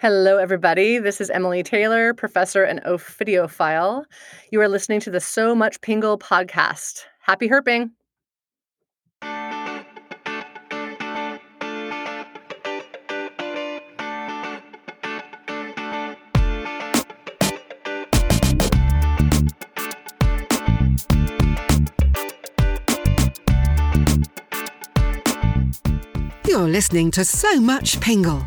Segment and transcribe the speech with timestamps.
[0.00, 1.00] Hello, everybody.
[1.00, 4.04] This is Emily Taylor, professor and ophidiophile.
[4.52, 7.00] You are listening to the So Much Pingle podcast.
[7.20, 7.90] Happy herping.
[26.46, 28.46] You're listening to So Much Pingle,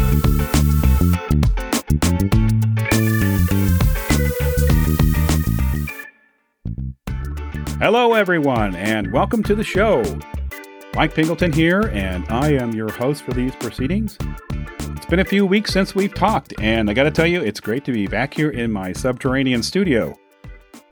[7.81, 10.03] Hello, everyone, and welcome to the show.
[10.93, 14.19] Mike Pingleton here, and I am your host for these proceedings.
[14.51, 17.83] It's been a few weeks since we've talked, and I gotta tell you, it's great
[17.85, 20.15] to be back here in my subterranean studio.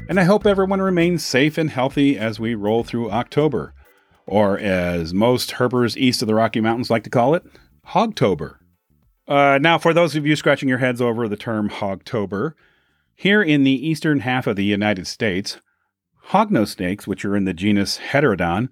[0.10, 3.76] And I hope everyone remains safe and healthy as we roll through October,
[4.26, 7.45] or as most herpers east of the Rocky Mountains like to call it,
[7.90, 8.56] Hogtober.
[9.28, 12.54] Uh, now, for those of you scratching your heads over the term Hogtober,
[13.14, 15.60] here in the eastern half of the United States,
[16.30, 18.70] Hognose snakes, which are in the genus Heterodon,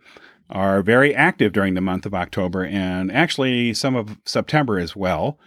[0.50, 5.40] are very active during the month of October and actually some of September as well.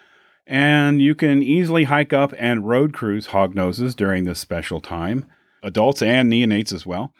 [0.46, 5.26] And you can easily hike up and road cruise hognoses during this special time,
[5.62, 7.14] adults and neonates as well.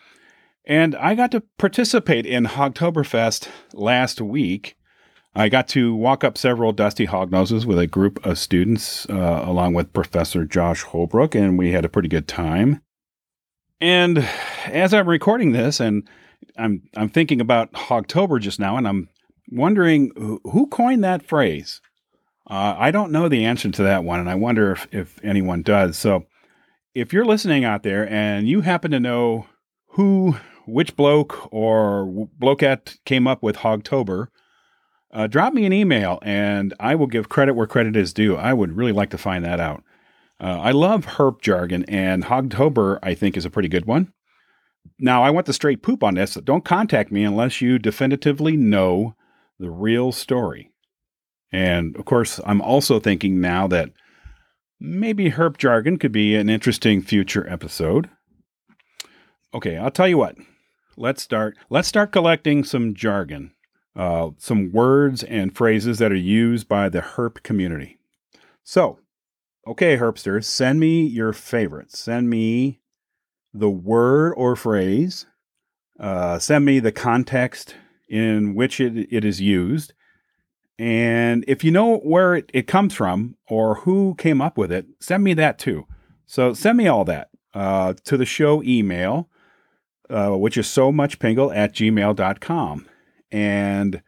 [0.65, 4.77] And I got to participate in Hogtoberfest last week.
[5.35, 9.75] I got to walk up several dusty hognoses with a group of students, uh, along
[9.75, 12.83] with Professor Josh Holbrook, and we had a pretty good time.
[13.81, 14.19] And
[14.67, 16.07] as I'm recording this, and
[16.57, 19.09] I'm I'm thinking about Hogtober just now, and I'm
[19.51, 20.11] wondering
[20.45, 21.81] who coined that phrase.
[22.49, 25.63] Uh, I don't know the answer to that one, and I wonder if, if anyone
[25.63, 25.97] does.
[25.97, 26.27] So,
[26.95, 29.47] if you're listening out there and you happen to know
[29.91, 34.29] who, which bloke or blokeette came up with Hogtober,
[35.13, 38.37] uh, drop me an email, and I will give credit where credit is due.
[38.37, 39.85] I would really like to find that out.
[40.41, 44.13] Uh, I love herp jargon, and Hogtober, I think, is a pretty good one.
[44.99, 46.33] Now, I want the straight poop on this.
[46.33, 49.15] So Don't contact me unless you definitively know
[49.59, 50.73] the real story.
[51.53, 53.91] And of course, I'm also thinking now that
[54.79, 58.09] maybe herp jargon could be an interesting future episode.
[59.53, 60.37] Okay, I'll tell you what.
[60.97, 61.59] Let's start.
[61.69, 63.53] Let's start collecting some jargon,
[63.97, 67.99] uh, some words and phrases that are used by the herp community.
[68.63, 69.00] So,
[69.71, 71.97] Okay, Herpsters, send me your favorites.
[72.01, 72.81] Send me
[73.55, 75.27] the word or phrase.
[75.99, 77.77] Uh, send me the context
[78.09, 79.93] in which it, it is used.
[80.77, 84.87] And if you know where it, it comes from or who came up with it,
[84.99, 85.87] send me that too.
[86.27, 89.29] So send me all that uh, to the show email,
[90.09, 92.89] uh, which is so much pingle at gmail.com.
[93.31, 94.03] And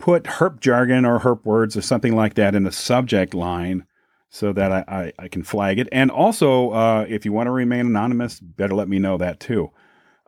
[0.00, 3.86] put herp jargon or herp words or something like that in the subject line
[4.30, 5.88] so that I, I, I, can flag it.
[5.90, 9.72] And also, uh, if you want to remain anonymous, better let me know that too.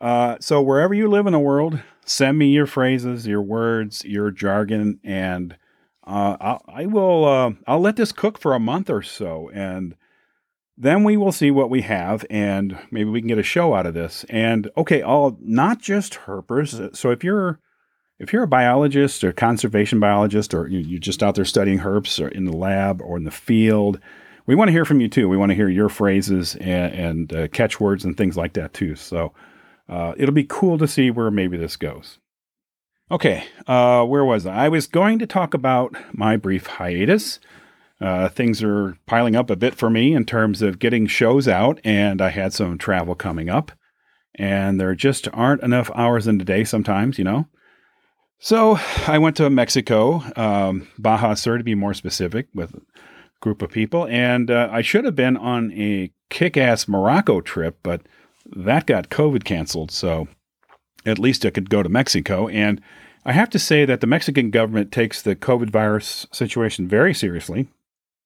[0.00, 4.32] Uh, so wherever you live in the world, send me your phrases, your words, your
[4.32, 5.56] jargon, and
[6.04, 7.24] uh, I'll, I will.
[7.24, 9.94] Uh, I'll let this cook for a month or so, and
[10.76, 13.86] then we will see what we have, and maybe we can get a show out
[13.86, 14.24] of this.
[14.28, 16.96] And okay, all not just herpers.
[16.96, 17.60] So if you're
[18.22, 22.28] if you're a biologist or conservation biologist, or you're just out there studying herps or
[22.28, 23.98] in the lab or in the field,
[24.46, 25.28] we want to hear from you too.
[25.28, 28.94] We want to hear your phrases and, and uh, catchwords and things like that too.
[28.94, 29.32] So
[29.88, 32.18] uh, it'll be cool to see where maybe this goes.
[33.10, 34.66] Okay, uh, where was I?
[34.66, 37.40] I was going to talk about my brief hiatus.
[38.00, 41.80] Uh, things are piling up a bit for me in terms of getting shows out,
[41.84, 43.72] and I had some travel coming up,
[44.36, 47.48] and there just aren't enough hours in the day sometimes, you know.
[48.44, 52.80] So I went to Mexico, um, Baja Sur to be more specific, with a
[53.38, 58.00] group of people, and uh, I should have been on a kick-ass Morocco trip, but
[58.56, 59.92] that got COVID canceled.
[59.92, 60.26] So
[61.06, 62.80] at least I could go to Mexico, and
[63.24, 67.68] I have to say that the Mexican government takes the COVID virus situation very seriously,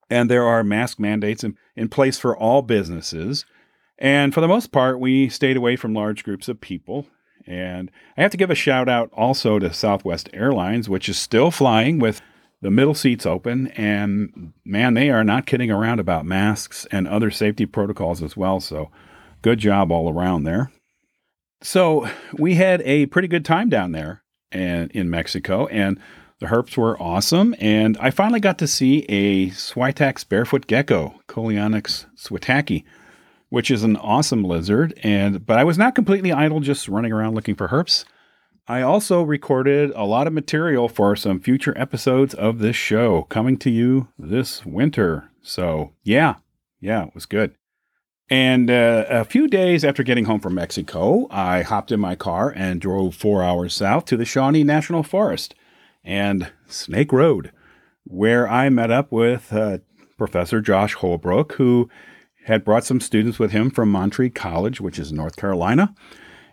[0.09, 3.45] and there are mask mandates in, in place for all businesses.
[3.99, 7.05] And for the most part, we stayed away from large groups of people.
[7.47, 11.49] And I have to give a shout out also to Southwest Airlines, which is still
[11.49, 12.21] flying with
[12.61, 13.67] the middle seats open.
[13.69, 18.59] And man, they are not kidding around about masks and other safety protocols as well.
[18.59, 18.91] So
[19.41, 20.71] good job all around there.
[21.61, 24.23] So we had a pretty good time down there.
[24.51, 25.99] and in Mexico, and
[26.39, 27.55] the herps were awesome.
[27.59, 32.83] And I finally got to see a Switak's barefoot gecko, Coleonyx switaki,
[33.49, 34.97] which is an awesome lizard.
[35.03, 38.05] And but I was not completely idle, just running around looking for herps.
[38.69, 43.57] I also recorded a lot of material for some future episodes of this show coming
[43.59, 45.29] to you this winter.
[45.41, 46.35] So, yeah,
[46.81, 47.55] yeah, it was good.
[48.29, 52.51] And uh, a few days after getting home from Mexico, I hopped in my car
[52.53, 55.55] and drove four hours south to the Shawnee National Forest
[56.03, 57.53] and Snake Road,
[58.03, 59.77] where I met up with uh,
[60.17, 61.89] Professor Josh Holbrook, who
[62.47, 65.93] had brought some students with him from Montreat College, which is North Carolina.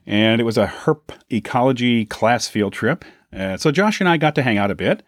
[0.05, 3.05] And it was a herp ecology class field trip.
[3.33, 5.05] Uh, so Josh and I got to hang out a bit,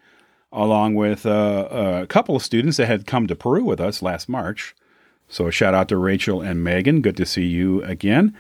[0.52, 4.28] along with uh, a couple of students that had come to Peru with us last
[4.28, 4.76] March.
[5.28, 7.02] So shout out to Rachel and Megan.
[7.02, 8.38] Good to see you again.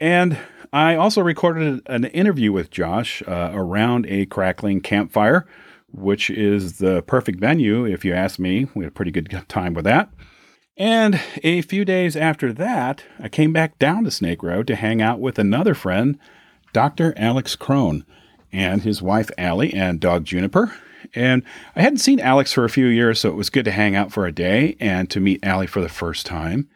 [0.00, 0.38] And
[0.72, 5.46] I also recorded an interview with Josh uh, around a crackling campfire,
[5.92, 8.66] which is the perfect venue, if you ask me.
[8.74, 10.08] We had a pretty good time with that.
[10.76, 15.02] And a few days after that, I came back down to Snake Road to hang
[15.02, 16.18] out with another friend,
[16.72, 17.12] Dr.
[17.16, 18.04] Alex Krohn,
[18.52, 20.74] and his wife Allie and dog Juniper.
[21.14, 21.42] And
[21.76, 24.12] I hadn't seen Alex for a few years, so it was good to hang out
[24.12, 26.68] for a day and to meet Allie for the first time.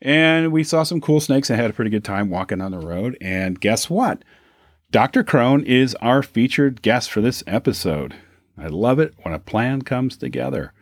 [0.00, 2.78] And we saw some cool snakes and had a pretty good time walking on the
[2.78, 3.18] road.
[3.20, 4.22] And guess what?
[4.90, 5.22] Dr.
[5.24, 8.14] Krohn is our featured guest for this episode.
[8.56, 10.72] I love it when a plan comes together.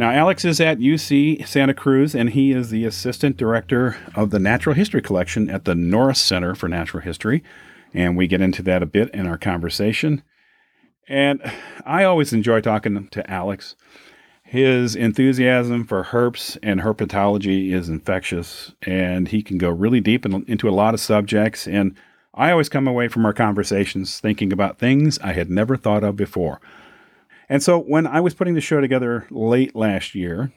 [0.00, 4.38] Now, Alex is at UC Santa Cruz, and he is the assistant director of the
[4.38, 7.44] Natural History Collection at the Norris Center for Natural History.
[7.92, 10.22] And we get into that a bit in our conversation.
[11.06, 11.42] And
[11.84, 13.76] I always enjoy talking to Alex.
[14.42, 20.46] His enthusiasm for herps and herpetology is infectious, and he can go really deep in,
[20.48, 21.68] into a lot of subjects.
[21.68, 21.94] And
[22.32, 26.16] I always come away from our conversations thinking about things I had never thought of
[26.16, 26.58] before.
[27.50, 30.52] And so when I was putting the show together late last year,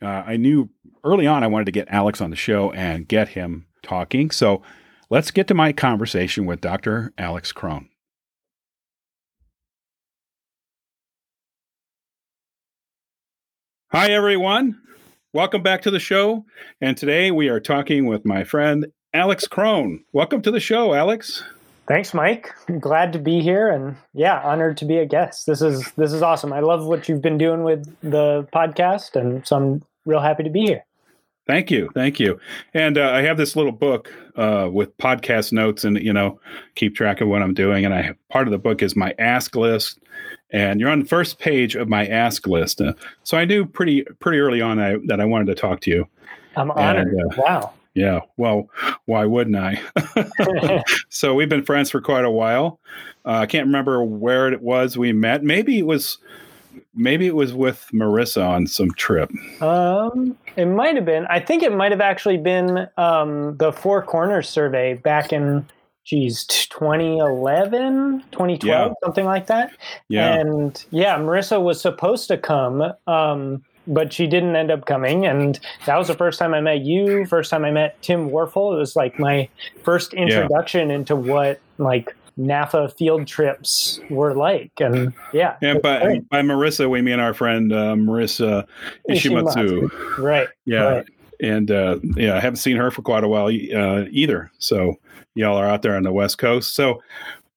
[0.00, 0.70] uh, I knew
[1.04, 4.30] early on I wanted to get Alex on the show and get him talking.
[4.30, 4.62] So
[5.10, 7.12] let's get to my conversation with Dr.
[7.18, 7.88] Alex Krohn.
[13.92, 14.80] Hi, everyone.
[15.34, 16.46] Welcome back to the show.
[16.80, 20.04] And today we are talking with my friend Alex Krohn.
[20.14, 21.42] Welcome to the show, Alex.
[21.90, 22.54] Thanks, Mike.
[22.68, 25.46] I'm glad to be here, and yeah, honored to be a guest.
[25.46, 26.52] This is this is awesome.
[26.52, 30.50] I love what you've been doing with the podcast, and so I'm real happy to
[30.50, 30.84] be here.
[31.48, 32.38] Thank you, thank you.
[32.74, 36.38] And uh, I have this little book uh, with podcast notes, and you know,
[36.76, 37.84] keep track of what I'm doing.
[37.84, 39.98] And I have, part of the book is my ask list,
[40.50, 42.80] and you're on the first page of my ask list.
[42.80, 42.92] Uh,
[43.24, 46.06] so I knew pretty pretty early on I, that I wanted to talk to you.
[46.54, 47.08] I'm honored.
[47.08, 47.72] And, uh, wow.
[47.94, 48.70] Yeah, well,
[49.06, 49.80] why wouldn't I?
[51.08, 52.78] so we've been friends for quite a while.
[53.24, 55.42] Uh, I can't remember where it was we met.
[55.42, 56.18] Maybe it was,
[56.94, 59.30] maybe it was with Marissa on some trip.
[59.60, 61.26] Um, it might have been.
[61.26, 65.66] I think it might have actually been um, the Four Corners survey back in,
[66.04, 68.94] geez, 2011, 2012, yeah.
[69.04, 69.72] something like that.
[70.08, 70.38] Yeah.
[70.38, 72.84] And yeah, Marissa was supposed to come.
[73.08, 75.26] Um, but she didn't end up coming.
[75.26, 77.26] And that was the first time I met you.
[77.26, 78.74] First time I met Tim Warfel.
[78.74, 79.48] It was like my
[79.82, 80.96] first introduction yeah.
[80.96, 84.72] into what like NAFHA field trips were like.
[84.80, 85.56] And yeah.
[85.62, 88.66] And by, by Marissa, we mean our friend uh, Marissa
[89.08, 89.88] Ishimatsu.
[89.88, 90.18] Ishimatsu.
[90.18, 90.48] Right.
[90.64, 90.82] Yeah.
[90.82, 91.06] Right.
[91.42, 94.50] And uh, yeah, I haven't seen her for quite a while uh, either.
[94.58, 94.96] So
[95.34, 96.74] y'all are out there on the West Coast.
[96.74, 97.02] So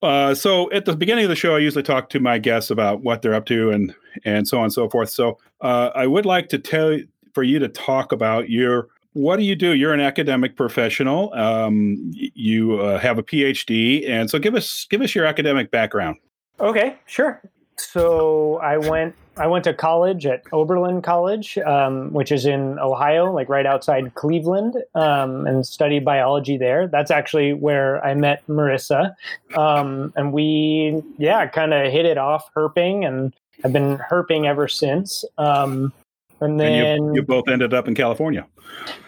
[0.04, 3.02] uh, so at the beginning of the show, I usually talk to my guests about
[3.02, 3.96] what they're up to and
[4.26, 5.10] and so on and so forth.
[5.10, 7.00] So uh, I would like to tell
[7.34, 9.74] for you to talk about your what do you do?
[9.74, 11.34] You're an academic professional.
[11.34, 16.18] Um, you uh, have a PhD, and so give us give us your academic background.
[16.60, 17.42] Okay, sure.
[17.78, 23.32] So I went I went to college at Oberlin College, um, which is in Ohio,
[23.32, 26.88] like right outside Cleveland, um, and studied biology there.
[26.88, 29.16] That's actually where I met Marissa,
[29.58, 34.68] um, and we yeah kind of hit it off herping, and I've been herping ever
[34.68, 35.26] since.
[35.38, 35.92] Um,
[36.40, 38.46] and then and you, you, both ended up in California.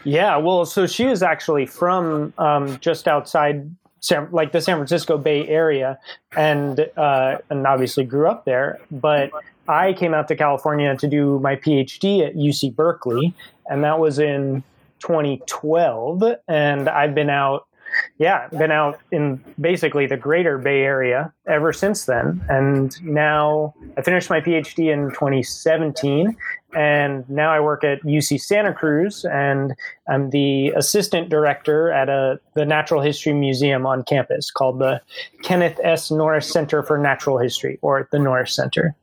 [0.05, 5.17] Yeah, well, so she is actually from um, just outside San, like the San Francisco
[5.17, 5.99] Bay Area,
[6.35, 8.79] and uh, and obviously grew up there.
[8.89, 9.31] But
[9.67, 13.33] I came out to California to do my PhD at UC Berkeley,
[13.67, 14.63] and that was in
[14.99, 16.23] 2012.
[16.47, 17.67] And I've been out
[18.17, 22.43] yeah, been out in basically the greater Bay Area ever since then.
[22.49, 26.35] And now I finished my PhD in 2017,
[26.75, 29.73] and now I work at UC Santa Cruz, and
[30.09, 35.01] I'm the assistant director at a the Natural History Museum on campus called the
[35.43, 36.11] Kenneth S.
[36.11, 38.95] Norris Center for Natural History, or the Norris Center.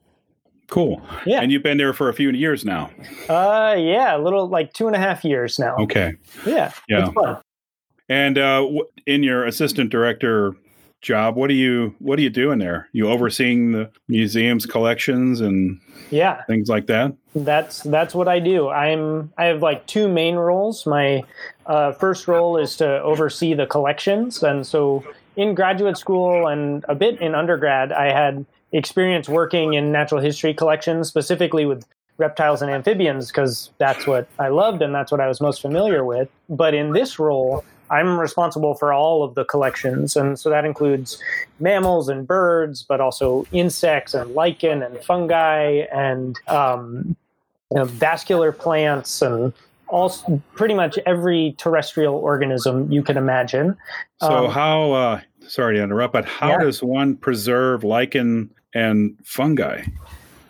[0.72, 1.02] Cool.
[1.26, 1.42] Yeah.
[1.42, 2.90] And you've been there for a few years now.
[3.28, 5.76] Uh, yeah, a little like two and a half years now.
[5.76, 6.14] Okay.
[6.46, 6.72] Yeah.
[6.88, 7.10] Yeah.
[8.08, 8.66] And uh,
[9.06, 10.56] in your assistant director
[11.02, 12.88] job, what are you what are you doing there?
[12.92, 17.12] You overseeing the museum's collections and yeah things like that.
[17.34, 18.70] That's that's what I do.
[18.70, 20.86] I'm I have like two main roles.
[20.86, 21.22] My
[21.66, 25.04] uh, first role is to oversee the collections, and so
[25.36, 30.54] in graduate school and a bit in undergrad, I had experience working in natural history
[30.54, 31.86] collections, specifically with
[32.18, 36.04] reptiles and amphibians, because that's what I loved and that's what I was most familiar
[36.04, 36.28] with.
[36.48, 40.16] But in this role, I'm responsible for all of the collections.
[40.16, 41.22] And so that includes
[41.60, 47.16] mammals and birds, but also insects and lichen and fungi and um,
[47.70, 49.52] you know, vascular plants and
[49.88, 50.10] all
[50.54, 53.76] pretty much every terrestrial organism you can imagine.
[54.22, 56.64] So, um, how, uh, sorry to interrupt, but how yeah.
[56.64, 59.84] does one preserve lichen and fungi?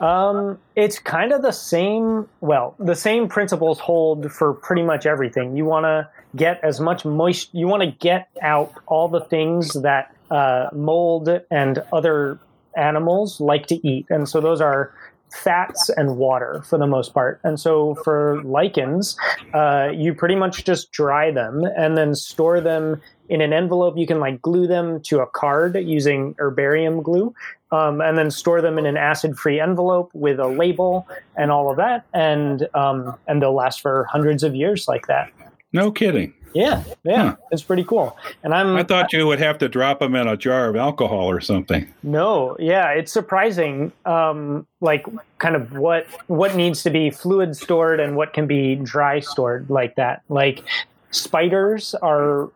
[0.00, 2.28] Um, it's kind of the same.
[2.40, 5.56] Well, the same principles hold for pretty much everything.
[5.56, 7.50] You want to get as much moist.
[7.52, 12.38] You want to get out all the things that uh, mold and other
[12.76, 14.92] animals like to eat, and so those are
[15.32, 17.40] fats and water for the most part.
[17.44, 19.16] And so for lichens,
[19.54, 23.96] uh, you pretty much just dry them and then store them in an envelope.
[23.96, 27.34] You can like glue them to a card using herbarium glue.
[27.70, 31.08] Um, and then store them in an acid-free envelope with a label
[31.38, 35.30] and all of that, and um, and they'll last for hundreds of years like that.
[35.72, 36.34] No kidding.
[36.54, 37.36] Yeah, yeah, huh.
[37.50, 38.16] it's pretty cool.
[38.42, 41.30] And I'm I thought you would have to drop them in a jar of alcohol
[41.30, 41.92] or something.
[42.02, 45.06] No, yeah, it's surprising um like
[45.38, 49.70] kind of what what needs to be fluid stored and what can be dry stored
[49.70, 50.22] like that.
[50.28, 50.62] Like
[51.10, 52.50] spiders are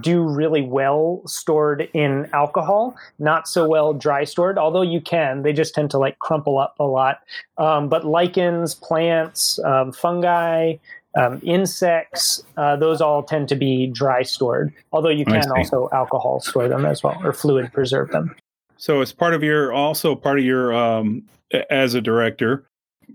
[0.00, 5.42] do really well stored in alcohol, not so well dry stored, although you can.
[5.42, 7.20] They just tend to like crumple up a lot.
[7.56, 10.76] Um, but lichens, plants, um, fungi,
[11.16, 16.40] um, insects, uh, those all tend to be dry stored, although you can also alcohol
[16.40, 18.34] store them as well or fluid preserve them.
[18.76, 21.22] So it's part of your also part of your um,
[21.70, 22.64] as a director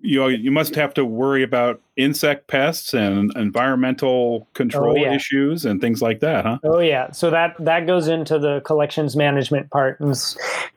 [0.02, 5.14] you you must have to worry about insect pests and environmental control oh, yeah.
[5.14, 6.58] issues and things like that, huh?
[6.64, 10.16] Oh yeah, so that that goes into the collections management part and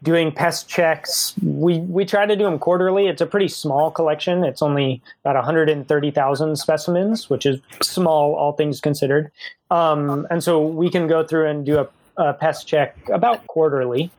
[0.02, 1.34] doing pest checks.
[1.42, 3.06] We we try to do them quarterly.
[3.06, 4.44] It's a pretty small collection.
[4.44, 9.30] It's only about 130,000 specimens, which is small all things considered.
[9.70, 14.10] Um, and so we can go through and do a, a pest check about quarterly,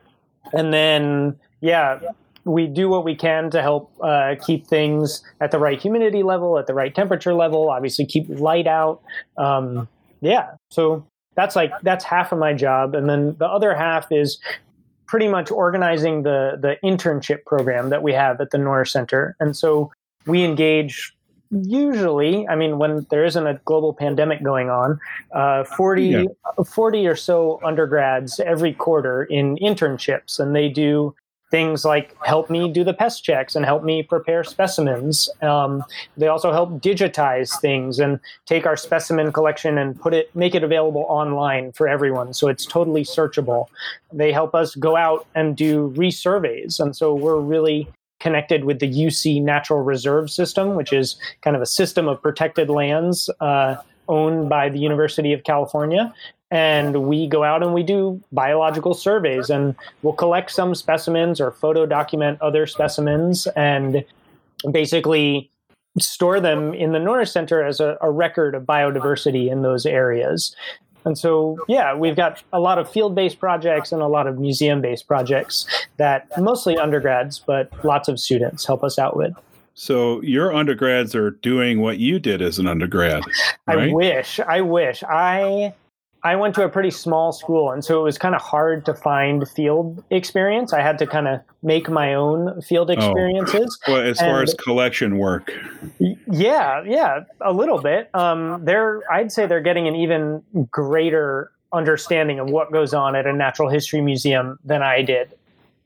[0.52, 1.98] and then yeah
[2.44, 6.58] we do what we can to help uh, keep things at the right humidity level,
[6.58, 7.70] at the right temperature level.
[7.70, 9.02] Obviously, keep light out.
[9.36, 9.88] Um,
[10.20, 14.38] yeah, so that's like that's half of my job, and then the other half is
[15.06, 19.36] pretty much organizing the the internship program that we have at the Norris Center.
[19.40, 19.90] And so
[20.26, 21.14] we engage
[21.50, 25.00] usually, I mean, when there isn't a global pandemic going on,
[25.32, 26.24] uh, 40, yeah.
[26.64, 31.14] 40 or so undergrads every quarter in internships, and they do
[31.50, 35.28] things like help me do the pest checks and help me prepare specimens.
[35.42, 35.84] Um,
[36.16, 40.62] they also help digitize things and take our specimen collection and put it, make it
[40.62, 43.66] available online for everyone, so it's totally searchable.
[44.12, 47.88] They help us go out and do resurveys, and so we're really
[48.20, 52.68] connected with the UC Natural Reserve System, which is kind of a system of protected
[52.70, 53.30] lands.
[53.40, 53.76] Uh,
[54.08, 56.12] owned by the University of California
[56.50, 61.52] and we go out and we do biological surveys and we'll collect some specimens or
[61.52, 64.04] photo document other specimens and
[64.70, 65.50] basically
[65.98, 70.54] store them in the Norris Center as a, a record of biodiversity in those areas.
[71.04, 74.38] And so, yeah, we've got a lot of field based projects and a lot of
[74.38, 75.66] museum based projects
[75.96, 79.32] that mostly undergrads, but lots of students help us out with.
[79.74, 83.22] So your undergrads are doing what you did as an undergrad.
[83.66, 83.90] Right?
[83.90, 84.40] I wish.
[84.40, 85.02] I wish.
[85.04, 85.72] I
[86.22, 88.94] I went to a pretty small school, and so it was kind of hard to
[88.94, 90.72] find field experience.
[90.72, 92.92] I had to kind of make my own field oh.
[92.92, 93.78] experiences.
[93.86, 93.92] Oh.
[93.92, 95.52] Well, as and far as collection work,
[95.98, 98.10] yeah, yeah, a little bit.
[98.14, 103.26] Um, they're, I'd say, they're getting an even greater understanding of what goes on at
[103.26, 105.34] a natural history museum than I did.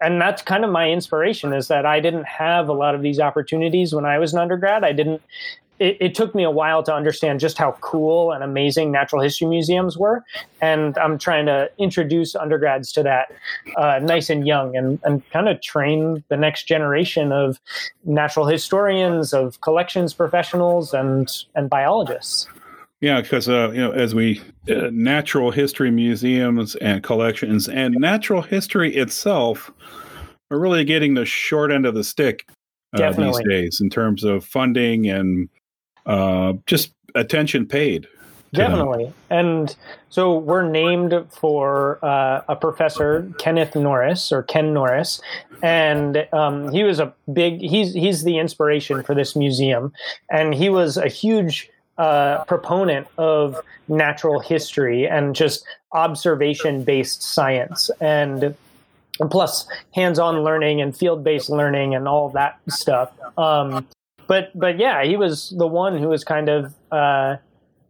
[0.01, 3.21] And that's kind of my inspiration is that I didn't have a lot of these
[3.21, 4.85] opportunities when I was an undergrad.
[4.85, 5.23] I didn't
[5.85, 9.47] it, it, took me a while to understand just how cool and amazing natural history
[9.47, 10.25] museums were.
[10.63, 13.33] And I'm trying to introduce undergrads to that
[13.77, 17.61] uh, nice and young and, and kind of train the next generation of
[18.05, 22.49] natural historians, of collections professionals, and, and biologists.
[23.01, 28.41] Yeah, because uh, you know, as we uh, natural history museums and collections and natural
[28.41, 29.71] history itself
[30.51, 32.47] are really getting the short end of the stick
[32.95, 35.51] uh, these days in terms of funding and
[36.07, 38.07] uh, just attention paid.
[38.53, 39.13] Definitely.
[39.31, 39.75] And
[40.11, 45.21] so we're named for uh, a professor, Kenneth Norris or Ken Norris,
[45.63, 47.61] and um, he was a big.
[47.61, 49.93] He's he's the inspiration for this museum,
[50.31, 51.69] and he was a huge
[51.99, 58.55] uh, proponent of natural history and just observation based science and
[59.21, 63.13] and plus hands-on learning and field-based learning and all that stuff.
[63.39, 63.87] Um,
[64.27, 67.37] but but yeah, he was the one who was kind of uh,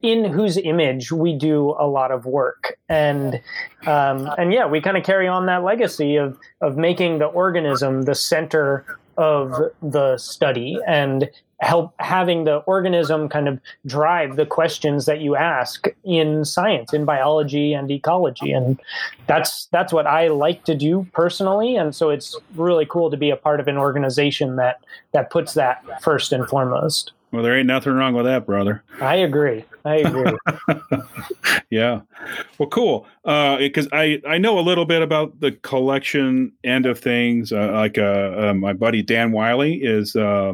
[0.03, 3.41] in whose image we do a lot of work, and
[3.87, 8.03] um, and yeah, we kind of carry on that legacy of of making the organism
[8.03, 8.85] the center
[9.17, 10.79] of the study.
[10.87, 11.31] And
[11.61, 17.05] help having the organism kind of drive the questions that you ask in science in
[17.05, 18.53] biology and ecology.
[18.53, 18.81] And
[19.27, 21.77] that's that's what I like to do personally.
[21.77, 25.55] And so it's really cool to be a part of an organization that that puts
[25.55, 27.13] that first and foremost.
[27.33, 28.83] Well there ain't nothing wrong with that brother.
[29.01, 29.65] I agree.
[29.85, 30.37] I agree.
[31.75, 32.03] Yeah.
[32.59, 33.09] Well cool.
[33.25, 37.53] Because uh, I I know a little bit about the collection end of things.
[37.53, 40.53] Uh, like uh, uh my buddy Dan Wylie is uh,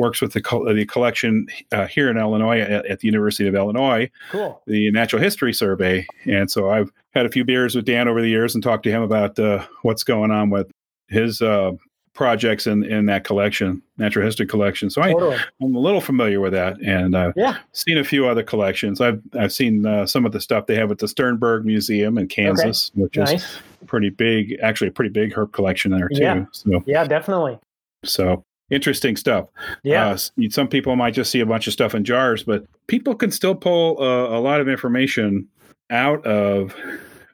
[0.00, 0.40] works with the,
[0.74, 4.62] the collection uh, here in Illinois at, at, the University of Illinois, cool.
[4.66, 6.06] the Natural History Survey.
[6.24, 8.90] And so I've had a few beers with Dan over the years and talked to
[8.90, 10.70] him about uh, what's going on with
[11.08, 11.72] his uh,
[12.14, 14.88] projects in, in that collection, natural history collection.
[14.88, 15.10] So I.
[15.62, 17.58] I'm a little familiar with that, and I've yeah.
[17.72, 19.00] seen a few other collections.
[19.00, 22.26] I've I've seen uh, some of the stuff they have at the Sternberg Museum in
[22.26, 23.02] Kansas, okay.
[23.02, 23.44] which nice.
[23.44, 26.22] is pretty big, actually a pretty big herp collection there too.
[26.22, 27.58] Yeah, so, yeah, definitely.
[28.04, 29.48] So interesting stuff.
[29.82, 30.08] Yeah.
[30.10, 30.16] Uh,
[30.48, 33.54] some people might just see a bunch of stuff in jars, but people can still
[33.54, 35.48] pull uh, a lot of information
[35.90, 36.74] out of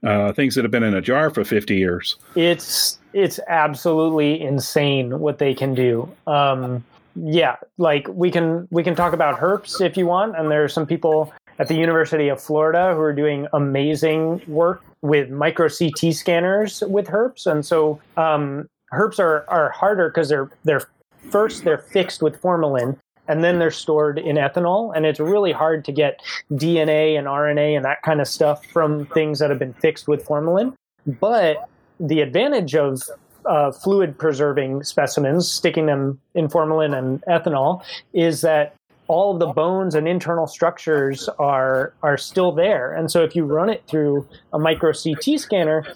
[0.02, 2.16] uh, things that have been in a jar for 50 years.
[2.34, 6.10] It's it's absolutely insane what they can do.
[6.26, 6.84] Um,
[7.14, 10.68] yeah, like we can we can talk about herps if you want, and there are
[10.68, 16.14] some people at the University of Florida who are doing amazing work with micro CT
[16.14, 20.86] scanners with herps, and so um, herps are are harder because they're they're
[21.30, 25.84] first they're fixed with formalin and then they're stored in ethanol and it's really hard
[25.84, 26.20] to get
[26.52, 30.24] dna and rna and that kind of stuff from things that have been fixed with
[30.24, 30.74] formalin.
[31.06, 31.68] But
[32.00, 33.02] the advantage of
[33.46, 38.74] uh, fluid preserving specimens sticking them in formalin and ethanol is that
[39.08, 42.92] all the bones and internal structures are are still there.
[42.92, 45.86] And so if you run it through a micro ct scanner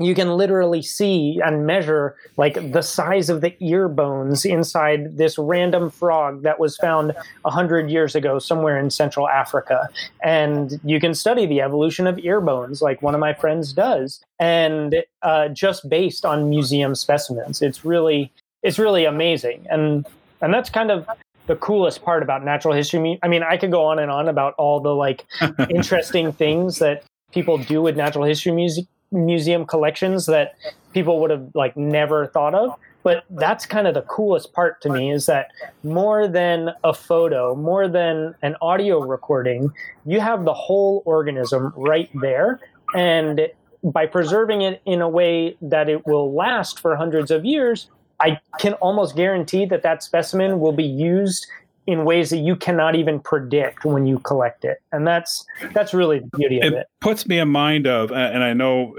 [0.00, 5.36] you can literally see and measure like the size of the ear bones inside this
[5.36, 9.88] random frog that was found 100 years ago somewhere in central africa.
[10.22, 14.24] And you can study the evolution of ear bones like one of my friends does
[14.38, 17.60] and uh, just based on museum specimens.
[17.60, 18.32] It's really
[18.62, 19.66] it's really amazing.
[19.70, 20.06] And
[20.40, 21.06] and that's kind of
[21.46, 23.18] the coolest part about natural history.
[23.22, 25.26] I mean i could go on and on about all the like
[25.68, 30.54] interesting things that people do with natural history music museum collections that
[30.92, 32.74] people would have like never thought of.
[33.02, 35.48] But that's kind of the coolest part to me is that
[35.82, 39.72] more than a photo more than an audio recording
[40.04, 42.60] you have the whole organism right there.
[42.94, 43.48] And
[43.82, 47.88] by preserving it in a way that it will last for hundreds of years
[48.20, 51.46] i can almost guarantee that that specimen will be used
[51.90, 56.20] in ways that you cannot even predict when you collect it and that's that's really
[56.20, 58.96] the beauty of it, it puts me in mind of and i know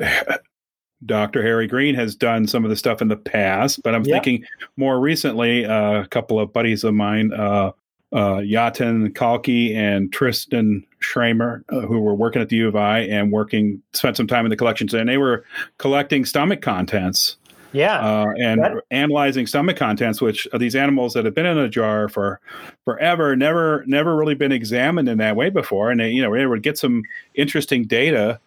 [1.06, 4.24] dr harry greene has done some of the stuff in the past but i'm yep.
[4.24, 4.46] thinking
[4.78, 7.72] more recently uh, a couple of buddies of mine uh,
[8.14, 13.00] uh, Yatin Kalki and Tristan Schramer, uh, who were working at the U of I
[13.00, 15.46] and working, spent some time in the collections, and they were
[15.78, 17.38] collecting stomach contents
[17.72, 21.58] yeah, uh, and that- analyzing stomach contents, which are these animals that have been in
[21.58, 22.40] a jar for
[22.86, 26.46] forever, never never really been examined in that way before, and they you know they
[26.46, 27.04] would get some
[27.36, 28.40] interesting data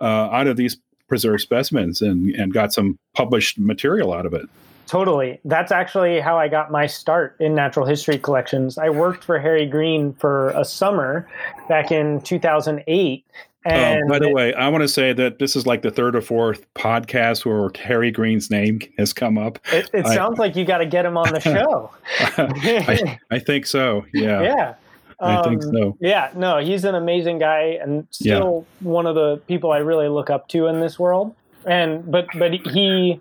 [0.00, 0.76] uh, out of these
[1.08, 4.48] preserved specimens and and got some published material out of it.
[4.90, 5.38] Totally.
[5.44, 8.76] That's actually how I got my start in natural history collections.
[8.76, 11.28] I worked for Harry Greene for a summer
[11.68, 13.24] back in 2008
[13.64, 16.20] and by the way, I want to say that this is like the third or
[16.20, 19.58] fourth podcast where Harry Greene's name has come up.
[19.72, 21.90] It, it I, sounds like you got to get him on the show.
[22.38, 24.06] I, I, think so.
[24.14, 24.42] Yeah.
[24.42, 24.74] Yeah.
[25.20, 25.96] I think Um, so.
[26.00, 30.30] Yeah, no, he's an amazing guy and still one of the people I really look
[30.30, 31.34] up to in this world.
[31.66, 33.20] And but but he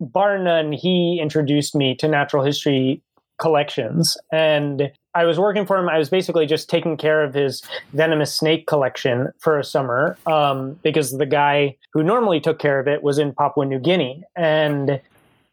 [0.00, 3.00] bar none, he introduced me to natural history
[3.38, 4.16] collections.
[4.32, 5.88] And I was working for him.
[5.88, 7.60] I was basically just taking care of his
[7.92, 12.86] venomous snake collection for a summer um, because the guy who normally took care of
[12.86, 14.22] it was in Papua New Guinea.
[14.36, 15.00] And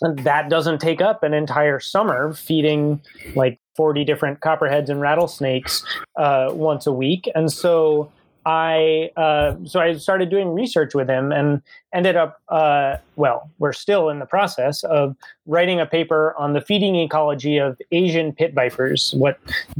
[0.02, 3.02] that doesn't take up an entire summer feeding
[3.36, 5.84] like 40 different copperheads and rattlesnakes
[6.16, 7.28] uh, once a week.
[7.34, 8.12] And so
[8.46, 11.62] I uh, so I started doing research with him and
[11.94, 15.16] ended up uh, well we're still in the process of
[15.48, 19.40] writing a paper on the feeding ecology of Asian pit vipers, what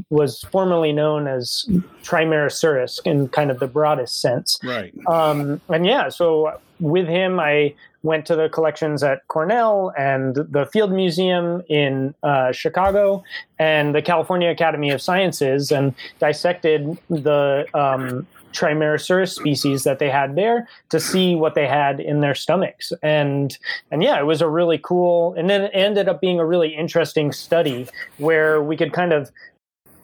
[0.10, 1.66] was formerly known as
[2.04, 4.60] Trimeresurus in kind of the broadest sense.
[4.64, 4.94] Right.
[5.08, 7.74] Um, and yeah, so with him, I
[8.04, 13.24] went to the collections at Cornell and the Field Museum in uh, Chicago
[13.58, 20.36] and the California Academy of Sciences and dissected the um, Trimeresurus species that they had
[20.36, 22.94] there to see what they had in their stomachs.
[23.04, 23.58] And
[23.92, 26.76] and yeah, it was a really cool, and then it ended up being a really
[26.76, 27.88] interesting study
[28.18, 29.30] where we could kind of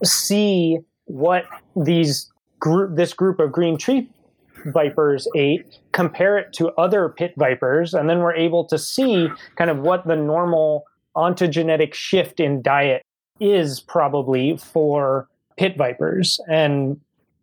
[0.04, 4.08] see what these group this group of green tree
[4.66, 9.70] vipers ate, compare it to other pit vipers, and then we're able to see kind
[9.70, 10.86] of what the normal
[11.16, 13.02] ontogenetic shift in diet
[13.40, 16.40] is probably for pit vipers.
[16.48, 17.00] And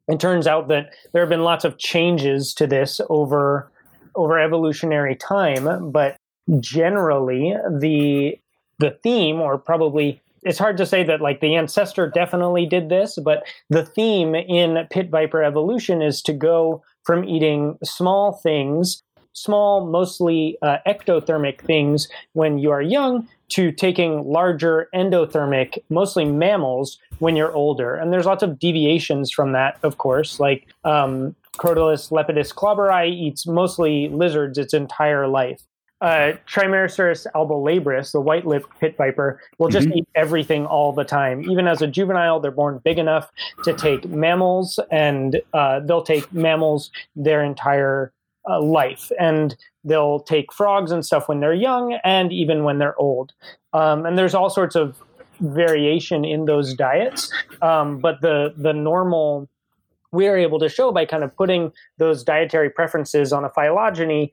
[0.09, 3.71] it turns out that there have been lots of changes to this over
[4.14, 6.16] over evolutionary time, but
[6.61, 8.38] generally the
[8.79, 13.18] the theme or probably it's hard to say that like the ancestor definitely did this,
[13.23, 19.87] but the theme in pit viper evolution is to go from eating small things, small,
[19.87, 27.35] mostly uh, ectothermic things when you are young, to taking larger endothermic, mostly mammals, when
[27.35, 27.95] you're older.
[27.95, 33.47] And there's lots of deviations from that, of course, like um, Crotalus lepidus klauberi eats
[33.47, 35.61] mostly lizards its entire life
[36.01, 39.97] uh, Trimeresurus albolabris, the white-lipped pit viper, will just Mhm.
[39.97, 41.43] eat everything all the time.
[41.51, 43.31] Even as a juvenile, they're born big enough
[43.65, 48.13] to take mammals, and uh, they'll take mammals their entire
[48.49, 52.99] uh, life, and they'll take frogs and stuff when they're young, and even when they're
[53.01, 53.33] old.
[53.73, 54.97] Um, and there's all sorts of
[55.41, 59.49] variation in those diets, um, but the the normal
[60.11, 64.33] we are able to show by kind of putting those dietary preferences on a phylogeny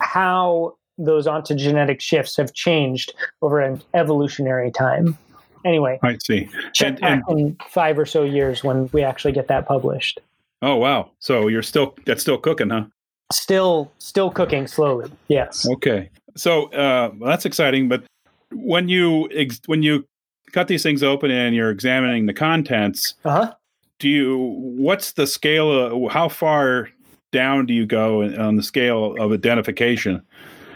[0.00, 5.16] how those ontogenetic shifts have changed over an evolutionary time.
[5.64, 6.48] Anyway, I see.
[6.72, 10.18] check And- and- in five or so years when we actually get that published.
[10.60, 11.10] Oh wow.
[11.20, 12.84] So you're still that's still cooking, huh?
[13.32, 15.10] Still, still cooking slowly.
[15.28, 15.68] Yes.
[15.68, 16.10] Okay.
[16.36, 17.88] So uh, well, that's exciting.
[17.88, 18.04] But
[18.52, 20.06] when you ex- when you
[20.52, 23.54] cut these things open and you're examining the contents, Uh huh.
[23.98, 25.70] do you what's the scale?
[26.06, 26.88] Of, how far
[27.32, 30.22] down do you go on the scale of identification?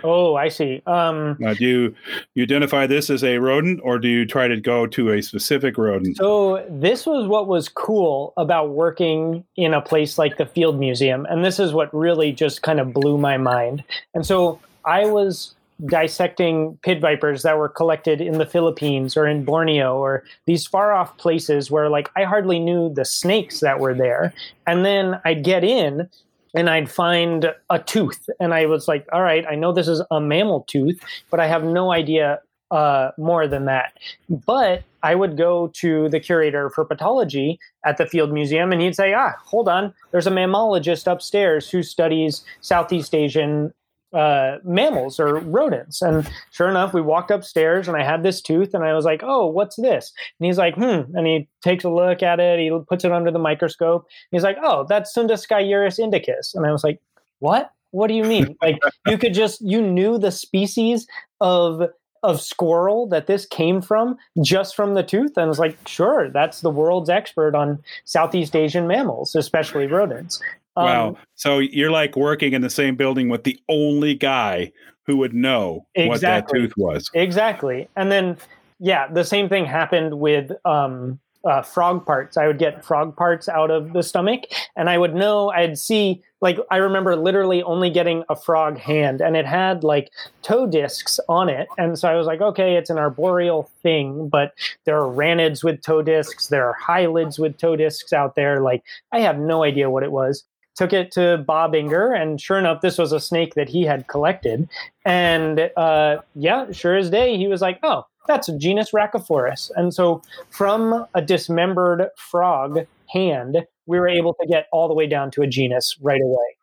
[0.04, 0.82] Oh, I see.
[0.86, 1.94] Um, Uh, do you,
[2.34, 5.78] you identify this as a rodent, or do you try to go to a specific
[5.78, 6.16] rodent?
[6.16, 11.26] So this was what was cool about working in a place like the Field Museum,
[11.28, 13.84] and this is what really just kind of blew my mind.
[14.14, 15.54] And so I was
[15.84, 20.92] dissecting pit vipers that were collected in the Philippines or in Borneo or these far
[20.92, 24.32] off places where like I hardly knew the snakes that were there.
[24.66, 26.08] And then I'd get in
[26.56, 30.02] and I'd find a tooth and I was like, all right, I know this is
[30.10, 30.98] a mammal tooth,
[31.30, 32.40] but I have no idea
[32.70, 33.92] uh, more than that.
[34.28, 38.96] But I would go to the curator for pathology at the Field Museum, and he'd
[38.96, 43.72] say, "Ah, hold on, there's a mammologist upstairs who studies Southeast Asian
[44.12, 48.74] uh, mammals or rodents." And sure enough, we walked upstairs, and I had this tooth,
[48.74, 51.90] and I was like, "Oh, what's this?" And he's like, "Hmm," and he takes a
[51.90, 52.58] look at it.
[52.58, 54.06] He puts it under the microscope.
[54.30, 57.00] He's like, "Oh, that's Sundasciurus indicus," and I was like,
[57.38, 57.70] "What?
[57.90, 58.56] What do you mean?
[58.62, 61.06] like you could just you knew the species
[61.40, 61.82] of
[62.22, 66.28] of squirrel that this came from just from the tooth and I was like sure
[66.30, 70.40] that's the world's expert on southeast asian mammals especially rodents
[70.76, 71.16] Um, wow.
[71.34, 74.72] So you're like working in the same building with the only guy
[75.04, 77.08] who would know what that tooth was.
[77.14, 78.36] exactly and then
[78.80, 82.36] yeah the same thing happened with um uh, frog parts.
[82.36, 84.42] I would get frog parts out of the stomach,
[84.74, 85.50] and I would know.
[85.50, 90.10] I'd see like I remember literally only getting a frog hand, and it had like
[90.42, 94.54] toe discs on it, and so I was like, okay, it's an arboreal thing, but
[94.84, 98.60] there are ranids with toe discs, there are hylids with toe discs out there.
[98.60, 100.44] Like I have no idea what it was.
[100.76, 104.06] Took it to Bob Inger, and sure enough, this was a snake that he had
[104.08, 104.68] collected.
[105.04, 109.70] And uh, yeah, sure as day, he was like, "Oh, that's a genus Rhacophorus.
[109.76, 115.06] And so from a dismembered frog hand, we were able to get all the way
[115.06, 116.56] down to a genus right away.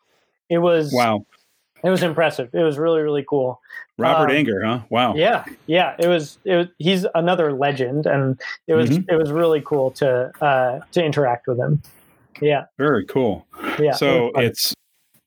[0.49, 1.26] It was wow.
[1.84, 2.49] It was impressive.
[2.54, 3.60] It was really really cool.
[3.97, 4.80] Robert um, Inger, huh?
[4.89, 5.15] Wow.
[5.15, 5.95] Yeah, yeah.
[5.99, 6.38] It was.
[6.45, 6.67] It was.
[6.80, 8.89] He's another legend, and it was.
[8.89, 9.10] Mm-hmm.
[9.10, 11.82] It was really cool to uh, to interact with him.
[12.41, 12.65] Yeah.
[12.78, 13.46] Very cool.
[13.80, 13.93] Yeah.
[13.93, 14.74] So it it's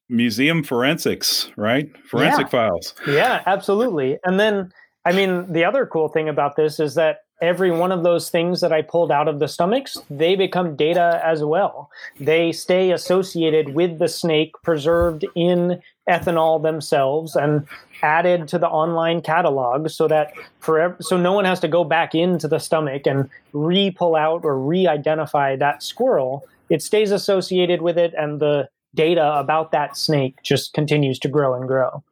[0.09, 1.91] museum forensics, right?
[2.07, 2.49] Forensic yeah.
[2.49, 2.95] files.
[3.07, 4.19] Yeah, absolutely.
[4.25, 4.73] And then,
[5.05, 8.61] I mean, the other cool thing about this is that every one of those things
[8.61, 11.91] that I pulled out of the stomachs, they become data as well.
[12.19, 17.67] They stay associated with the snake, preserved in ethanol themselves, and
[18.03, 22.15] added to the online catalog so that forever so no one has to go back
[22.15, 26.47] into the stomach and re-pull out or re-identify that squirrel.
[26.71, 31.55] It stays associated with it and the data about that snake just continues to grow
[31.55, 32.03] and grow.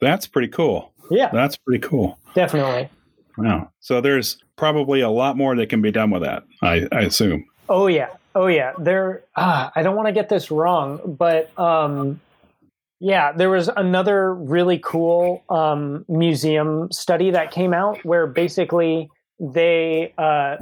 [0.00, 0.92] That's pretty cool.
[1.10, 1.30] Yeah.
[1.32, 2.18] That's pretty cool.
[2.34, 2.88] Definitely.
[3.38, 3.70] Wow.
[3.80, 7.46] So there's probably a lot more that can be done with that, I, I assume.
[7.68, 8.10] Oh yeah.
[8.34, 8.72] Oh yeah.
[8.78, 12.20] There ah, I don't want to get this wrong, but um
[13.00, 20.14] yeah, there was another really cool um, museum study that came out where basically they
[20.16, 20.56] uh,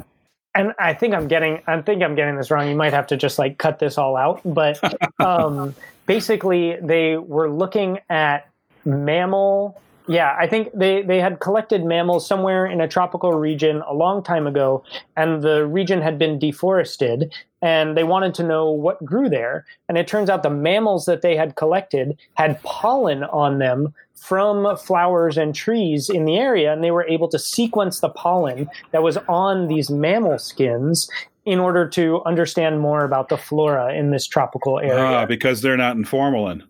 [0.54, 2.68] and I think I'm getting I think I'm getting this wrong.
[2.68, 4.80] You might have to just like cut this all out, but
[5.20, 5.74] um,
[6.06, 8.48] basically they were looking at
[8.84, 13.94] mammal yeah, I think they, they had collected mammals somewhere in a tropical region a
[13.94, 14.82] long time ago,
[15.16, 19.64] and the region had been deforested, and they wanted to know what grew there.
[19.88, 24.76] And it turns out the mammals that they had collected had pollen on them from
[24.76, 29.02] flowers and trees in the area, and they were able to sequence the pollen that
[29.02, 31.10] was on these mammal skins
[31.44, 35.02] in order to understand more about the flora in this tropical area.
[35.02, 36.62] Ah, because they're not in formalin.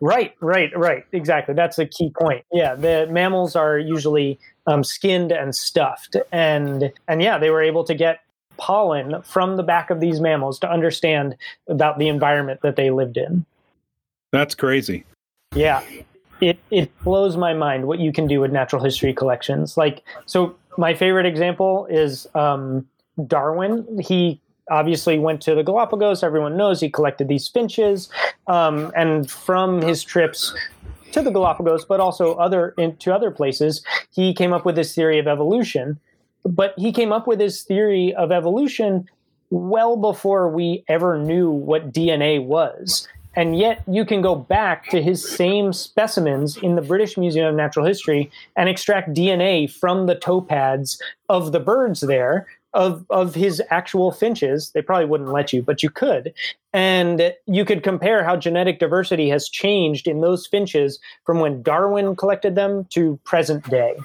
[0.00, 1.04] Right, right, right.
[1.12, 1.54] Exactly.
[1.54, 2.44] That's a key point.
[2.52, 7.84] Yeah, the mammals are usually um, skinned and stuffed, and and yeah, they were able
[7.84, 8.20] to get
[8.56, 11.36] pollen from the back of these mammals to understand
[11.68, 13.44] about the environment that they lived in.
[14.32, 15.04] That's crazy.
[15.54, 15.82] Yeah.
[16.40, 19.76] It it blows my mind what you can do with natural history collections.
[19.76, 22.86] Like so my favorite example is um,
[23.26, 24.00] Darwin.
[24.00, 24.40] He
[24.70, 26.22] obviously went to the Galapagos.
[26.22, 28.08] Everyone knows he collected these finches,
[28.46, 30.54] um, and from his trips
[31.12, 35.18] to the Galapagos, but also other into other places, he came up with this theory
[35.18, 35.98] of evolution.
[36.44, 39.08] But he came up with his theory of evolution
[39.50, 43.08] well before we ever knew what DNA was.
[43.36, 47.54] And yet, you can go back to his same specimens in the British Museum of
[47.56, 53.34] Natural History and extract DNA from the toe pads of the birds there of of
[53.34, 54.70] his actual finches.
[54.70, 56.34] They probably wouldn't let you, but you could.
[56.72, 62.16] And you could compare how genetic diversity has changed in those finches from when Darwin
[62.16, 63.96] collected them to present day.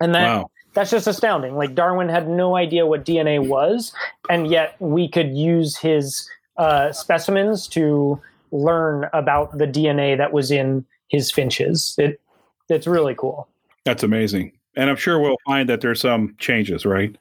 [0.00, 0.50] And that wow.
[0.74, 1.56] That's just astounding.
[1.56, 3.92] Like Darwin had no idea what DNA was,
[4.28, 8.20] and yet we could use his uh, specimens to
[8.52, 11.94] learn about the DNA that was in his finches.
[11.98, 12.20] It
[12.68, 13.48] it's really cool.
[13.84, 14.52] That's amazing.
[14.76, 17.16] And I'm sure we'll find that there's some changes, right?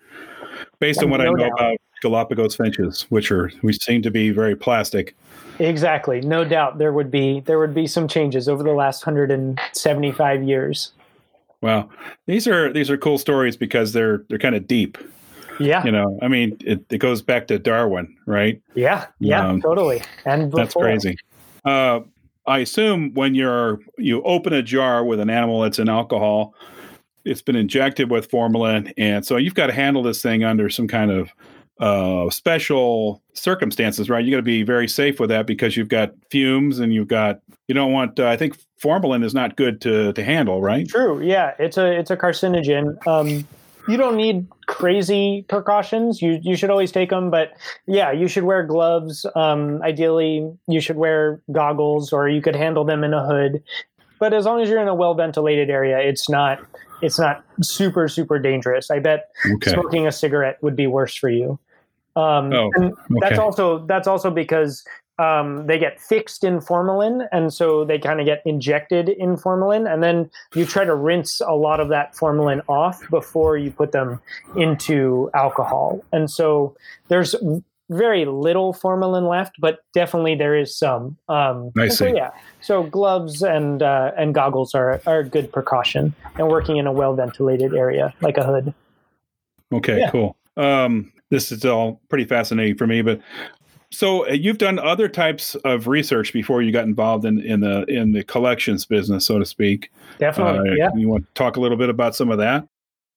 [0.79, 1.51] based on what no I know doubt.
[1.53, 5.15] about Galapagos finches, which are we seem to be very plastic.
[5.59, 10.43] Exactly, no doubt there would be there would be some changes over the last 175
[10.43, 10.91] years.
[11.63, 11.87] Wow,
[12.27, 14.97] these are these are cool stories because they're they're kind of deep.
[15.61, 18.61] Yeah, you know, I mean, it, it goes back to Darwin, right?
[18.75, 20.01] Yeah, yeah, um, totally.
[20.25, 20.65] And before.
[20.65, 21.17] that's crazy.
[21.63, 22.01] Uh,
[22.45, 26.53] I assume when you're you open a jar with an animal that's in alcohol,
[27.23, 30.89] it's been injected with formalin, and so you've got to handle this thing under some
[30.89, 31.29] kind of
[31.79, 34.23] uh, special circumstances, right?
[34.23, 37.39] You got to be very safe with that because you've got fumes and you've got
[37.67, 38.19] you don't want.
[38.19, 40.87] Uh, I think formalin is not good to to handle, right?
[40.87, 41.21] True.
[41.21, 42.95] Yeah, it's a it's a carcinogen.
[43.07, 43.47] Um,
[43.87, 46.21] you don't need crazy precautions.
[46.21, 47.53] You you should always take them, but
[47.87, 49.25] yeah, you should wear gloves.
[49.35, 53.63] Um, ideally, you should wear goggles, or you could handle them in a hood.
[54.23, 56.59] But as long as you're in a well ventilated area, it's not
[57.01, 58.89] it's not super super dangerous.
[58.89, 59.71] I bet okay.
[59.71, 61.59] smoking a cigarette would be worse for you.
[62.15, 64.85] Um, oh, and that's also that's also because
[65.19, 69.91] um, they get fixed in formalin, and so they kind of get injected in formalin,
[69.91, 73.91] and then you try to rinse a lot of that formalin off before you put
[73.91, 74.21] them
[74.55, 76.01] into alcohol.
[76.13, 76.77] And so
[77.09, 77.35] there's
[77.89, 81.17] very little formalin left, but definitely there is some.
[81.29, 86.47] Um, so, yeah, so gloves and uh, and goggles are are a good precaution, and
[86.47, 88.73] working in a well ventilated area like a hood.
[89.71, 90.11] Okay, yeah.
[90.11, 90.35] cool.
[90.55, 93.19] Um, this is all pretty fascinating for me, but
[93.93, 97.83] so uh, you've done other types of research before you got involved in, in the
[97.85, 99.91] in the collections business, so to speak.
[100.17, 100.71] Definitely.
[100.71, 100.89] Uh, yeah.
[100.95, 102.67] You want to talk a little bit about some of that?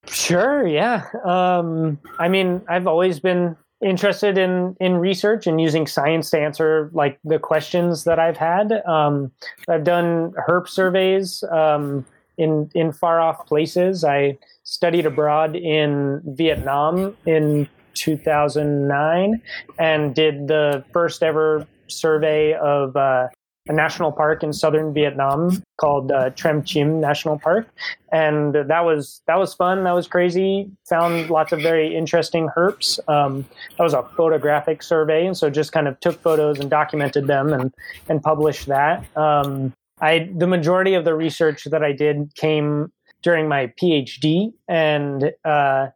[0.06, 0.66] Sure.
[0.66, 1.06] Yeah.
[1.24, 6.90] Um, I mean, I've always been interested in in research and using science to answer
[6.92, 8.72] like the questions that I've had.
[8.86, 9.30] Um,
[9.68, 12.04] I've done herp surveys um,
[12.38, 14.04] in in far off places.
[14.04, 19.40] I studied abroad in Vietnam in 2009
[19.78, 23.28] and did the first ever survey of uh,
[23.68, 27.68] a national park in southern Vietnam called uh, Tram Chim National Park,
[28.12, 29.84] and that was that was fun.
[29.84, 30.70] That was crazy.
[30.88, 32.98] Found lots of very interesting herps.
[33.08, 33.44] Um,
[33.76, 37.52] that was a photographic survey, and so just kind of took photos and documented them
[37.52, 37.72] and
[38.08, 39.04] and published that.
[39.16, 45.32] Um, I the majority of the research that I did came during my PhD, and
[45.44, 45.88] uh,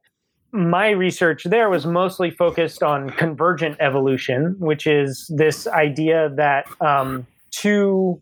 [0.53, 7.27] my research there was mostly focused on convergent evolution, which is this idea that um,
[7.51, 8.21] two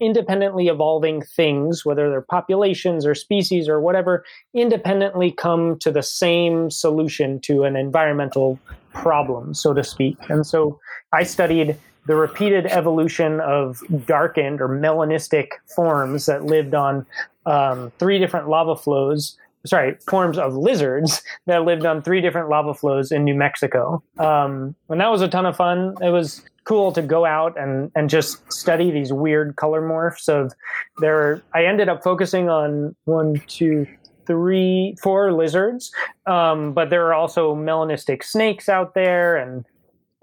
[0.00, 6.70] independently evolving things, whether they're populations or species or whatever, independently come to the same
[6.70, 8.58] solution to an environmental
[8.92, 10.16] problem, so to speak.
[10.28, 10.78] And so
[11.12, 17.06] I studied the repeated evolution of darkened or melanistic forms that lived on
[17.46, 22.74] um, three different lava flows sorry, forms of lizards that lived on three different lava
[22.74, 24.02] flows in New Mexico.
[24.18, 25.94] Um, and that was a ton of fun.
[26.02, 30.52] It was cool to go out and, and just study these weird color morphs of
[30.98, 31.42] there.
[31.54, 33.86] I ended up focusing on one, two,
[34.26, 35.92] three, four lizards,
[36.26, 39.64] um, but there are also melanistic snakes out there and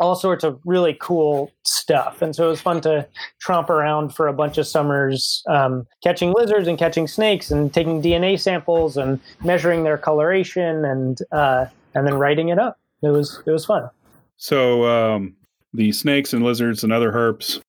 [0.01, 2.23] all sorts of really cool stuff.
[2.23, 3.07] And so it was fun to
[3.39, 8.01] tromp around for a bunch of summers, um, catching lizards and catching snakes and taking
[8.01, 12.79] DNA samples and measuring their coloration and uh, and then writing it up.
[13.03, 13.89] It was it was fun.
[14.37, 15.35] So um,
[15.73, 17.61] the snakes and lizards and other herps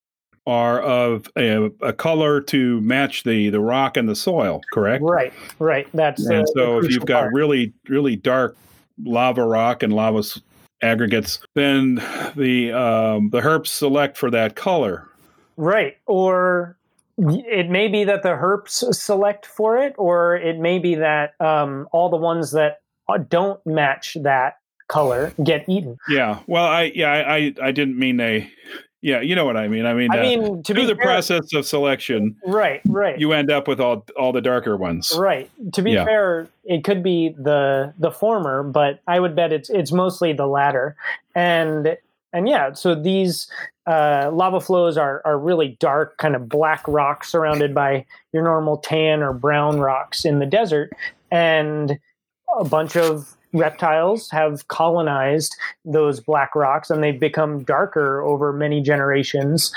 [0.47, 5.03] are of a, a, color to match the the rock and the soil, correct?
[5.05, 5.87] Right, right.
[5.95, 7.35] That's and uh, so if you've got part.
[7.35, 8.57] really really dark
[9.05, 10.23] lava rock and lava
[10.83, 11.97] aggregates, then
[12.35, 15.09] the um, the herps select for that color.
[15.57, 16.77] Right, or
[17.19, 21.87] it may be that the herps select for it, or it may be that um,
[21.93, 22.81] all the ones that
[23.29, 24.57] don't match that
[24.93, 25.97] color get eaten.
[26.09, 26.41] Yeah.
[26.47, 28.51] Well, I yeah I I didn't mean they.
[29.05, 29.85] Yeah, you know what I mean.
[29.85, 33.33] I mean, I uh, mean to through the fair, process of selection, right, right, you
[33.33, 35.13] end up with all all the darker ones.
[35.19, 35.51] Right.
[35.73, 36.05] To be Yeah.
[36.05, 40.47] fair, it could be the the former, but I would bet it's it's mostly the
[40.47, 40.95] latter.
[41.35, 41.97] And
[42.33, 43.51] and yeah, so these
[43.87, 48.77] uh, lava flows are are really dark, kind of black rocks surrounded by your normal
[48.77, 50.93] tan or brown rocks in the desert,
[51.33, 51.99] and
[52.57, 58.81] a bunch of reptiles have colonized those black rocks and they've become darker over many
[58.81, 59.73] generations.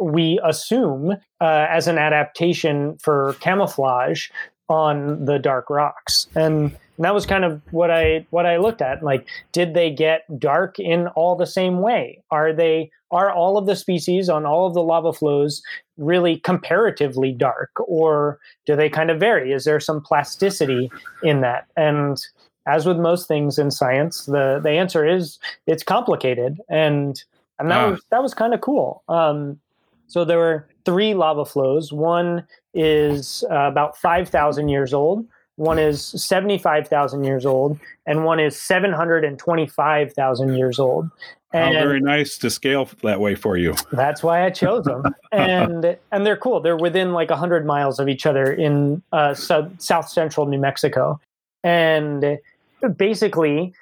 [0.00, 4.28] We assume uh, as an adaptation for camouflage
[4.68, 6.26] on the dark rocks.
[6.34, 10.22] And that was kind of what i what i looked at like did they get
[10.38, 12.22] dark in all the same way?
[12.30, 15.62] Are they are all of the species on all of the lava flows
[15.98, 19.52] really comparatively dark or do they kind of vary?
[19.52, 20.90] Is there some plasticity
[21.22, 21.66] in that?
[21.76, 22.18] And
[22.66, 27.22] as with most things in science, the the answer is it's complicated, and
[27.58, 27.90] and that Ah.
[27.90, 29.02] was that was kind of cool.
[29.08, 29.58] Um,
[30.06, 31.92] so there were three lava flows.
[31.92, 35.26] One is uh, about five thousand years old.
[35.56, 40.12] One is seventy five thousand years old, and one is seven hundred and twenty five
[40.14, 41.10] thousand years old.
[41.52, 43.74] How very nice to scale that way for you.
[43.92, 46.60] that's why I chose them, and and they're cool.
[46.60, 51.20] They're within like hundred miles of each other in uh, sou- south central New Mexico,
[51.62, 52.38] and
[52.96, 53.74] basically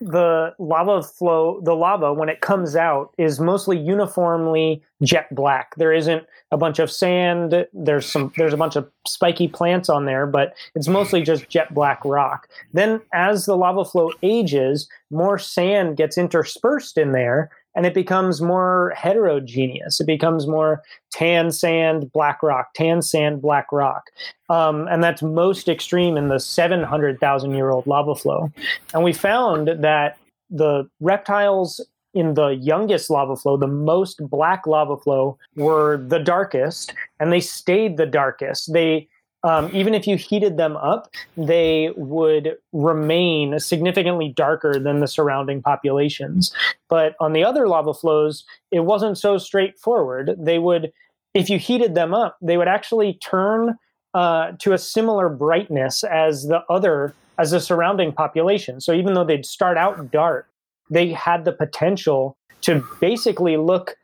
[0.00, 5.74] the lava flow, the lava when it comes out is mostly uniformly jet black.
[5.76, 7.66] There isn't a bunch of sand.
[7.72, 8.32] There's some.
[8.36, 12.48] There's a bunch of spiky plants on there, but it's mostly just jet black rock.
[12.72, 18.40] Then, as the lava flow ages, more sand gets interspersed in there, and it becomes
[18.40, 20.00] more heterogeneous.
[20.00, 24.04] It becomes more tan sand, black rock, tan sand, black rock.
[24.48, 28.50] Um, and that's most extreme in the 700,000 year old lava flow.
[28.94, 30.16] And we found that
[30.50, 31.84] the reptiles
[32.14, 37.40] in the youngest lava flow, the most black lava flow, were the darkest, and they
[37.40, 38.72] stayed the darkest.
[38.72, 39.06] They
[39.42, 45.62] um, even if you heated them up, they would remain significantly darker than the surrounding
[45.62, 46.52] populations.
[46.88, 50.34] But on the other lava flows, it wasn't so straightforward.
[50.38, 50.92] They would,
[51.34, 53.76] if you heated them up, they would actually turn
[54.14, 58.80] uh, to a similar brightness as the other, as the surrounding population.
[58.80, 60.48] So even though they'd start out dark,
[60.90, 63.96] they had the potential to basically look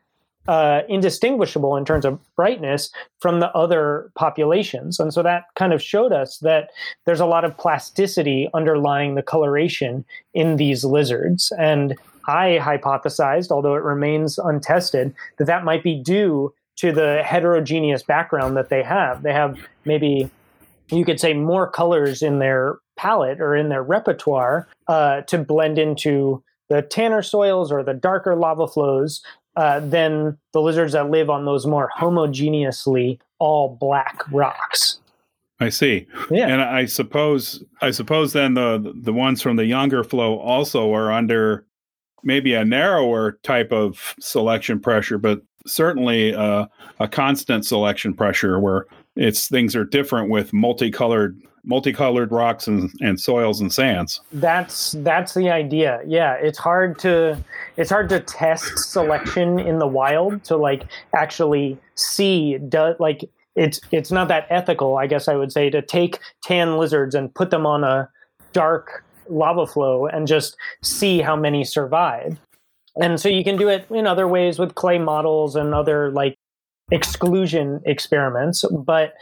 [0.47, 4.99] uh, indistinguishable in terms of brightness from the other populations.
[4.99, 6.69] And so that kind of showed us that
[7.05, 11.51] there's a lot of plasticity underlying the coloration in these lizards.
[11.57, 11.95] And
[12.27, 18.57] I hypothesized, although it remains untested, that that might be due to the heterogeneous background
[18.57, 19.23] that they have.
[19.23, 20.29] They have maybe,
[20.89, 25.77] you could say, more colors in their palette or in their repertoire uh, to blend
[25.77, 29.21] into the tanner soils or the darker lava flows
[29.55, 34.99] uh, than the lizards that live on those more homogeneously all black rocks.
[35.59, 36.07] I see.
[36.29, 36.47] Yeah.
[36.47, 41.11] And I suppose I suppose then the the ones from the younger flow also are
[41.11, 41.65] under
[42.23, 46.65] maybe a narrower type of selection pressure, but certainly uh,
[46.99, 53.19] a constant selection pressure where it's things are different with multicolored multicolored rocks and, and
[53.19, 54.21] soils and sands.
[54.31, 56.01] That's that's the idea.
[56.05, 57.37] Yeah, it's hard to
[57.77, 60.83] it's hard to test selection in the wild to like
[61.15, 65.81] actually see do, like it's it's not that ethical, I guess I would say, to
[65.81, 68.09] take tan lizards and put them on a
[68.51, 72.37] dark lava flow and just see how many survive.
[73.01, 76.37] And so you can do it in other ways with clay models and other like
[76.91, 79.13] exclusion experiments, but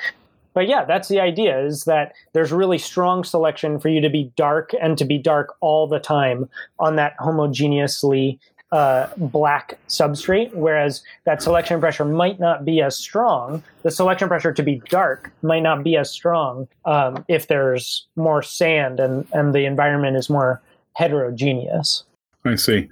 [0.53, 4.31] but yeah, that's the idea is that there's really strong selection for you to be
[4.35, 6.49] dark and to be dark all the time
[6.79, 8.39] on that homogeneously
[8.71, 13.61] uh, black substrate, whereas that selection pressure might not be as strong.
[13.83, 18.41] The selection pressure to be dark might not be as strong um, if there's more
[18.41, 20.61] sand and, and the environment is more
[20.93, 22.03] heterogeneous.
[22.45, 22.89] I see.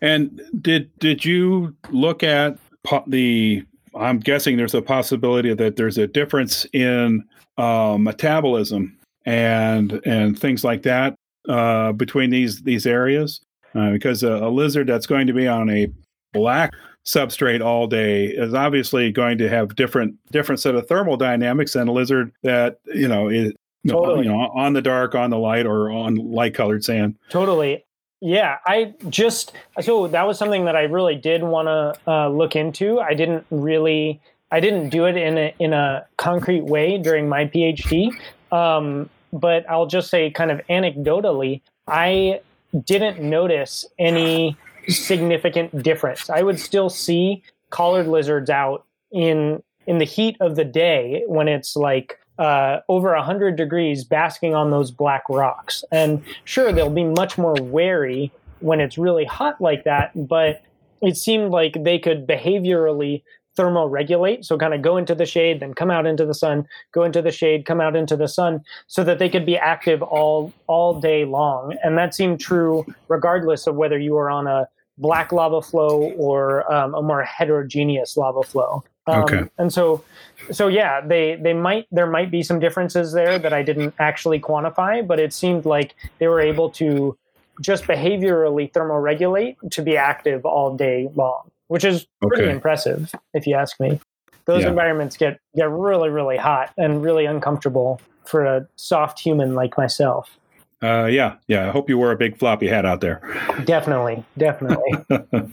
[0.00, 2.58] And did did you look at
[3.06, 3.64] the
[3.94, 7.24] I'm guessing there's a possibility that there's a difference in
[7.58, 11.14] uh, metabolism and and things like that
[11.48, 13.40] uh, between these these areas
[13.74, 15.88] uh, because a, a, lizard that's going to be on a
[16.32, 16.72] black
[17.04, 21.88] substrate all day is obviously going to have different different set of thermal dynamics than
[21.88, 23.52] a lizard that you know is
[23.88, 24.24] totally.
[24.24, 27.84] you know on the dark on the light or on light colored sand totally
[28.22, 32.54] yeah, I just so that was something that I really did want to uh, look
[32.54, 33.00] into.
[33.00, 34.20] I didn't really,
[34.52, 38.12] I didn't do it in a in a concrete way during my PhD,
[38.52, 42.40] um, but I'll just say, kind of anecdotally, I
[42.86, 44.56] didn't notice any
[44.86, 46.30] significant difference.
[46.30, 51.48] I would still see collared lizards out in in the heat of the day when
[51.48, 55.84] it's like uh, over 100 degrees basking on those black rocks.
[55.92, 60.62] And sure, they'll be much more wary when it's really hot like that, but
[61.00, 63.22] it seemed like they could behaviorally
[63.58, 64.44] thermoregulate.
[64.44, 67.20] So, kind of go into the shade, then come out into the sun, go into
[67.20, 70.98] the shade, come out into the sun, so that they could be active all, all
[71.00, 71.76] day long.
[71.82, 74.68] And that seemed true regardless of whether you were on a
[74.98, 78.84] black lava flow or um, a more heterogeneous lava flow.
[79.06, 79.42] Um, okay.
[79.58, 80.04] And so,
[80.50, 84.40] so yeah, they they might there might be some differences there that I didn't actually
[84.40, 87.16] quantify, but it seemed like they were able to
[87.60, 92.52] just behaviorally thermoregulate to be active all day long, which is pretty okay.
[92.52, 94.00] impressive if you ask me.
[94.44, 94.70] Those yeah.
[94.70, 100.38] environments get get really really hot and really uncomfortable for a soft human like myself.
[100.82, 101.68] Uh, yeah, yeah.
[101.68, 103.20] I hope you wore a big floppy hat out there.
[103.64, 104.92] Definitely, definitely.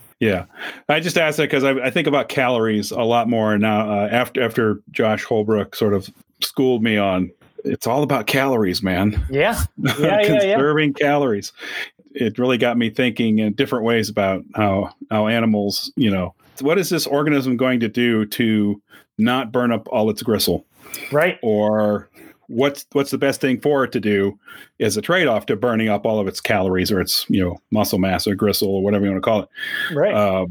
[0.19, 0.45] yeah,
[0.88, 3.91] I just asked that because I, I, think about calories a lot more now.
[3.91, 6.09] Uh, after after Josh Holbrook sort of
[6.41, 7.32] schooled me on,
[7.63, 9.23] it's all about calories, man.
[9.30, 9.63] Yeah,
[9.99, 11.53] yeah, conserving yeah, calories.
[12.15, 16.80] It really got me thinking in different ways about how how animals, you know, what
[16.80, 18.82] is this organism going to do to
[19.19, 20.65] not burn up all its gristle,
[21.11, 21.38] right?
[21.43, 22.09] Or
[22.50, 24.38] what's what's the best thing for it to do
[24.80, 28.00] is a trade-off to burning up all of its calories or its you know muscle
[28.00, 29.50] mass or gristle or whatever you want to call it.
[29.93, 30.14] Right.
[30.14, 30.47] Uh,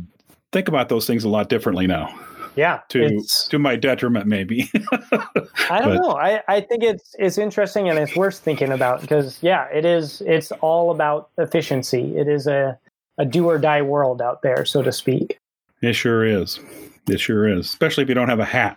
[0.52, 2.18] think about those things a lot differently now.
[2.54, 3.20] Yeah to
[3.50, 4.70] to my detriment maybe.
[5.70, 6.10] I don't but, know.
[6.12, 10.22] I, I think it's it's interesting and it's worth thinking about because yeah it is
[10.22, 12.16] it's all about efficiency.
[12.16, 12.78] It is a
[13.18, 15.40] a do or die world out there so to speak.
[15.82, 16.58] It sure is.
[17.08, 18.76] It sure is especially if you don't have a hat.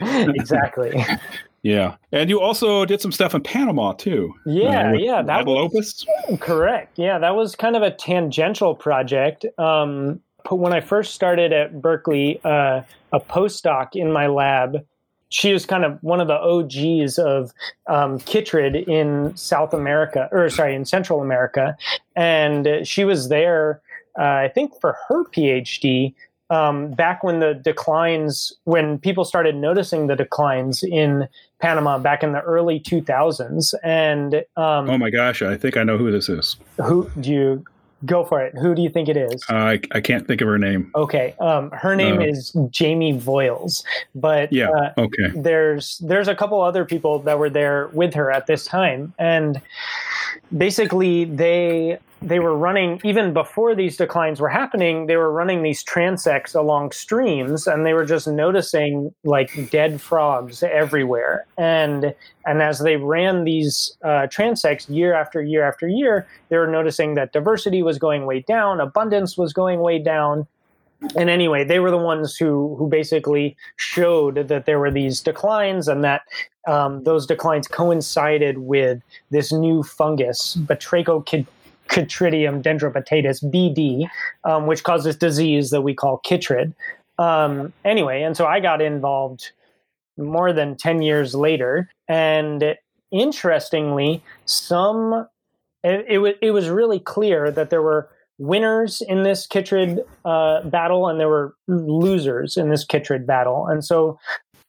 [0.36, 1.04] Exactly
[1.62, 4.34] Yeah, and you also did some stuff in Panama too.
[4.44, 6.06] Yeah, uh, yeah, that was
[6.38, 6.98] correct.
[6.98, 9.44] Yeah, that was kind of a tangential project.
[9.58, 12.82] Um, when I first started at Berkeley, uh,
[13.12, 14.86] a postdoc in my lab,
[15.28, 17.52] she was kind of one of the OGs of
[17.88, 21.76] um, chytrid in South America, or sorry, in Central America,
[22.14, 23.80] and she was there.
[24.18, 26.14] Uh, I think for her PhD,
[26.48, 31.28] um, back when the declines, when people started noticing the declines in
[31.60, 33.74] Panama back in the early 2000s.
[33.82, 36.56] And um, oh my gosh, I think I know who this is.
[36.84, 37.64] Who do you?
[38.04, 38.52] Go for it.
[38.60, 39.42] Who do you think it is?
[39.48, 40.92] Uh, I, I can't think of her name.
[40.94, 43.82] Okay, um, her name Uh, is Jamie Voyles,
[44.14, 44.68] but Yeah.
[44.68, 45.30] uh, Okay.
[45.34, 49.62] there's there's a couple other people that were there with her at this time, and
[50.56, 55.06] basically they they were running even before these declines were happening.
[55.06, 60.62] They were running these transects along streams, and they were just noticing like dead frogs
[60.62, 61.46] everywhere.
[61.58, 62.14] And
[62.46, 67.14] and as they ran these uh, transects year after year after year, they were noticing
[67.14, 70.46] that diversity was going way down, abundance was going way down.
[71.14, 75.86] And anyway, they were the ones who who basically showed that there were these declines
[75.86, 76.22] and that
[76.66, 80.54] um, those declines coincided with this new fungus,
[81.88, 84.08] Batrachochytrium dendrobatidis (BD),
[84.44, 86.74] um, which causes disease that we call chytrid.
[87.18, 89.52] Um, anyway, and so I got involved
[90.16, 92.76] more than ten years later, and
[93.10, 95.26] interestingly, some
[95.82, 98.08] it, it, wa- it was really clear that there were
[98.38, 103.66] winners in this Chytrid uh, battle and there were losers in this Chytrid battle.
[103.66, 104.18] And so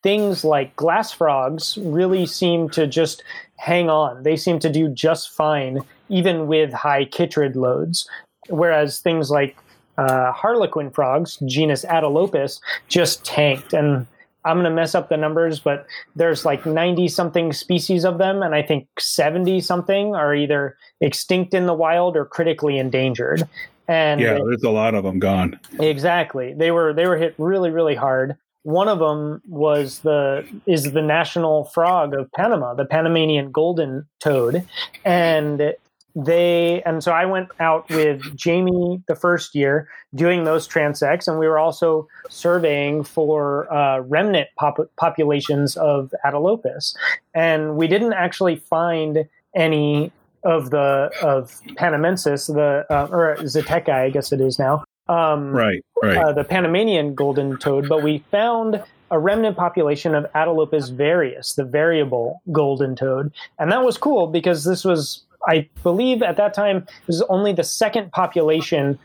[0.03, 3.24] things like glass frogs really seem to just
[3.57, 4.24] hang on.
[4.24, 8.10] They seem to do just fine, even with high Chytrid loads.
[8.49, 9.58] Whereas things like
[9.97, 13.74] uh, harlequin frogs, genus Atelopus, just tanked.
[13.74, 14.05] And
[14.45, 15.86] I'm going to mess up the numbers, but
[16.16, 21.53] there's like 90 something species of them, and I think 70 something are either extinct
[21.53, 23.47] in the wild or critically endangered.
[23.88, 25.60] And Yeah, there's a lot of them gone.
[25.80, 26.53] Exactly.
[26.53, 28.36] They were they were hit really really hard.
[28.64, 34.66] One of them was the is the national frog of Panama, the Panamanian golden toad,
[35.05, 35.74] and
[36.18, 41.38] they and so I went out with Jamie the first year doing those transects, and
[41.38, 46.95] we were also surveying for uh, remnant pop- populations of Atelopus,
[47.36, 50.11] and we didn't actually find any
[50.43, 54.84] of the of Panamensis, the uh, or zeteki, I guess it is now.
[55.09, 56.18] Um, Right, right.
[56.18, 61.63] uh, the Panamanian golden toad, but we found a remnant population of Atelopus varius, the
[61.63, 63.32] variable golden toad.
[63.57, 67.54] And that was cool because this was, I believe at that time, this was only
[67.54, 69.00] the second population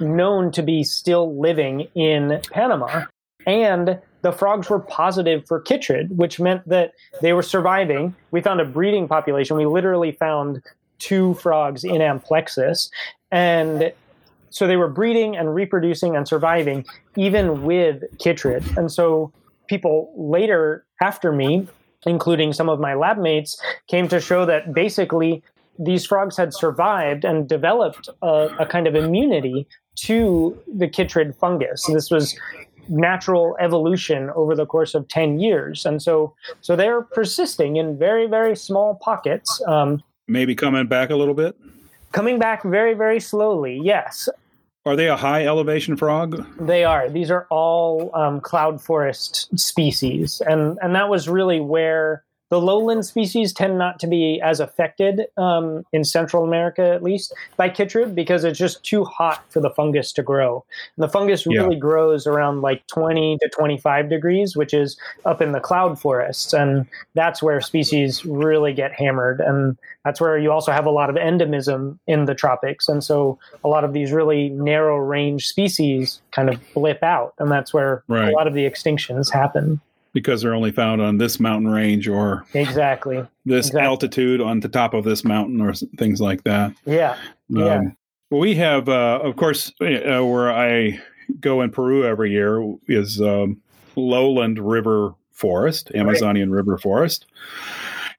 [0.00, 3.04] known to be still living in Panama.
[3.46, 8.14] And the frogs were positive for chytrid, which meant that they were surviving.
[8.30, 9.56] We found a breeding population.
[9.56, 10.62] We literally found
[10.98, 12.90] two frogs in Amplexus.
[13.30, 13.92] And
[14.50, 16.84] so they were breeding and reproducing and surviving
[17.16, 18.76] even with chytrid.
[18.76, 19.32] And so
[19.68, 21.66] people later after me,
[22.04, 25.42] including some of my lab mates, came to show that basically
[25.78, 29.66] these frogs had survived and developed a, a kind of immunity
[29.96, 31.86] to the chytrid fungus.
[31.86, 32.38] This was
[32.88, 35.86] natural evolution over the course of 10 years.
[35.86, 39.62] And so, so they're persisting in very, very small pockets.
[39.66, 41.56] Um, Maybe coming back a little bit.
[42.12, 43.80] coming back very, very slowly.
[43.82, 44.28] Yes,
[44.86, 46.46] Are they a high elevation frog?
[46.58, 47.08] They are.
[47.08, 53.06] These are all um, cloud forest species, and and that was really where the lowland
[53.06, 58.14] species tend not to be as affected um, in Central America, at least, by chytrid
[58.14, 60.64] because it's just too hot for the fungus to grow.
[60.96, 61.62] And the fungus Yeah.
[61.62, 66.52] really grows around like 20 to 25 degrees, which is up in the cloud forests,
[66.52, 69.40] and that's where species really get hammered.
[69.40, 73.38] And that's where you also have a lot of endemism in the tropics, and so
[73.64, 78.02] a lot of these really narrow range species kind of blip out, and that's where
[78.08, 78.28] Right.
[78.32, 79.80] a lot of the extinctions happen.
[80.12, 83.24] Because they're only found on this mountain range or Exactly.
[83.44, 83.80] this Exactly.
[83.82, 86.72] altitude on the top of this mountain or things like that.
[86.84, 87.16] Yeah.
[87.48, 87.74] Yeah.
[87.76, 87.96] Um,
[88.30, 91.00] we have, uh, of course, uh, where I
[91.40, 93.60] go in Peru every year is um,
[93.96, 97.26] lowland river forest, Amazonian river forest.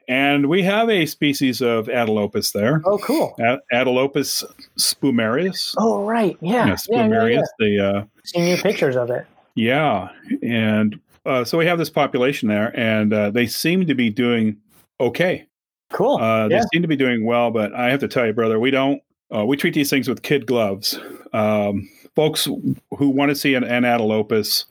[0.07, 3.35] And we have a species of Atelopus there, Oh, cool.
[3.39, 4.43] A- Atelopus
[4.77, 5.73] spumarius.
[5.77, 6.37] Oh, right.
[6.41, 6.51] Yeah.
[6.51, 6.97] Yeah, Yeah.
[6.97, 7.33] yeah, spumarius.
[7.35, 7.41] yeah.
[7.59, 9.25] The uh, Seen pictures of it.
[9.55, 10.09] yeah,
[10.41, 14.57] and uh, so we have this population there, and uh, they seem to be doing
[14.99, 15.47] okay.
[15.91, 16.17] Cool.
[16.17, 18.71] Uh, they seem to be doing well, but I have to tell you, brother, we
[18.71, 19.01] don't.
[19.33, 20.99] Uh, we treat these things with kid gloves.
[21.33, 24.65] Um, folks who want to see an, an Atelopus,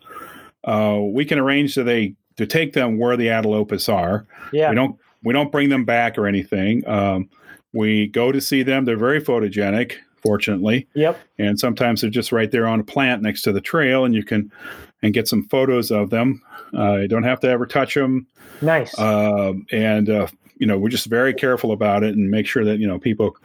[0.65, 4.27] uh, we can arrange so they to take them where the Atelopus are.
[4.53, 4.71] Yeah.
[4.71, 6.87] We don't we don't bring them back or anything.
[6.89, 7.29] Um,
[7.73, 8.85] we go to see them.
[8.85, 11.21] They're very photogenic, fortunately, Yep.
[11.39, 14.25] and sometimes they're just right there on a plant next to the trail, and you
[14.25, 14.51] can
[15.03, 16.43] and get some photos of them.
[16.77, 18.27] Uh, you don't have to ever touch them
[18.63, 18.97] Nice.
[18.99, 20.27] um, and uh,
[20.57, 23.37] you know we're just very careful about it and make sure that you know people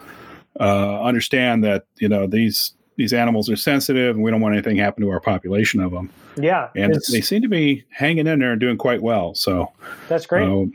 [0.60, 4.78] uh, understand that you know these these animals are sensitive, and we don't want anything
[4.78, 6.10] happen to our population of them.
[6.38, 9.36] Yeah, and they seem to be hanging in there and doing quite well.
[9.36, 9.72] So
[10.08, 10.48] that's great.
[10.48, 10.66] Uh,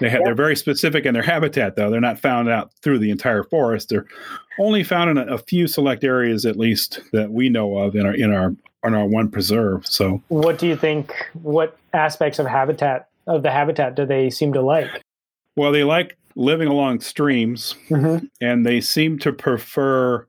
[0.00, 0.24] they ha- yeah.
[0.24, 1.90] they're very specific in their habitat, though.
[1.90, 3.90] They're not found out through the entire forest.
[3.90, 4.06] They're
[4.58, 8.06] only found in a, a few select areas, at least that we know of in
[8.06, 8.54] our in our
[8.86, 9.86] in our one preserve.
[9.86, 11.14] So, what do you think?
[11.42, 15.02] What aspects of habitat of the habitat do they seem to like?
[15.56, 18.26] Well, they like living along streams, mm-hmm.
[18.40, 20.26] and they seem to prefer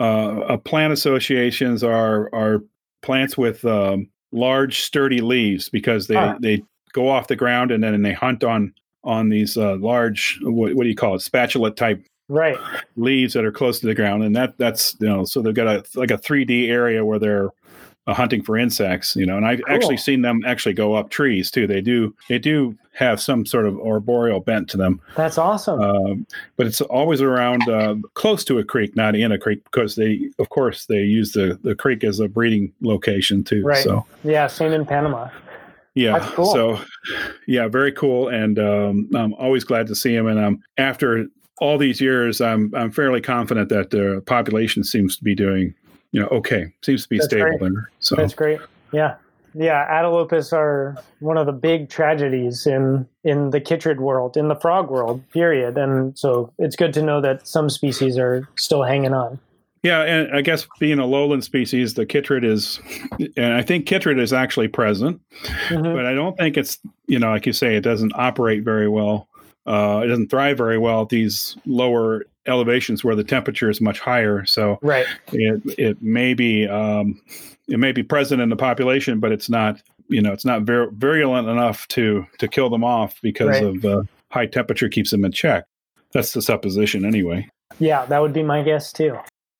[0.00, 2.62] uh, plant associations are are
[3.02, 6.36] plants with um, large, sturdy leaves because they ah.
[6.40, 6.62] they
[6.92, 8.74] go off the ground and then they hunt on
[9.04, 12.56] on these uh, large what, what do you call it spatula type right
[12.96, 15.66] leaves that are close to the ground and that that's you know so they've got
[15.66, 17.50] a like a 3d area where they're
[18.06, 19.74] uh, hunting for insects, you know, and I've cool.
[19.74, 21.66] actually seen them actually go up trees too.
[21.66, 25.00] They do they do have some sort of arboreal bent to them.
[25.16, 25.80] That's awesome.
[25.80, 26.26] Um,
[26.56, 30.30] but it's always around uh, close to a creek, not in a creek, because they,
[30.38, 33.62] of course, they use the the creek as a breeding location too.
[33.62, 33.84] Right.
[33.84, 35.28] So yeah, same in Panama.
[35.94, 36.26] Yeah.
[36.32, 36.52] Cool.
[36.52, 36.80] So,
[37.46, 40.26] yeah, very cool, and um, I'm always glad to see him.
[40.26, 41.26] And um, after
[41.60, 45.74] all these years, I'm I'm fairly confident that the population seems to be doing
[46.12, 47.60] you know, okay, seems to be That's stable great.
[47.60, 47.90] there.
[48.00, 48.60] So That's great.
[48.92, 49.16] Yeah.
[49.54, 54.56] Yeah, Atelopus are one of the big tragedies in in the chytrid world, in the
[54.56, 55.76] frog world, period.
[55.76, 59.38] And so it's good to know that some species are still hanging on.
[59.82, 62.80] Yeah, and I guess being a lowland species, the chytrid is,
[63.36, 65.20] and I think chytrid is actually present,
[65.68, 65.82] mm-hmm.
[65.82, 69.28] but I don't think it's, you know, like you say, it doesn't operate very well.
[69.66, 74.00] Uh, it doesn't thrive very well at these lower elevations where the temperature is much
[74.00, 74.44] higher.
[74.44, 75.06] So right.
[75.32, 77.20] it it may be um,
[77.68, 80.90] it may be present in the population, but it's not you know it's not vir-
[80.92, 83.64] virulent enough to to kill them off because right.
[83.64, 85.64] of the high temperature keeps them in check.
[86.12, 87.48] That's the supposition anyway.
[87.78, 89.18] Yeah, that would be my guess too.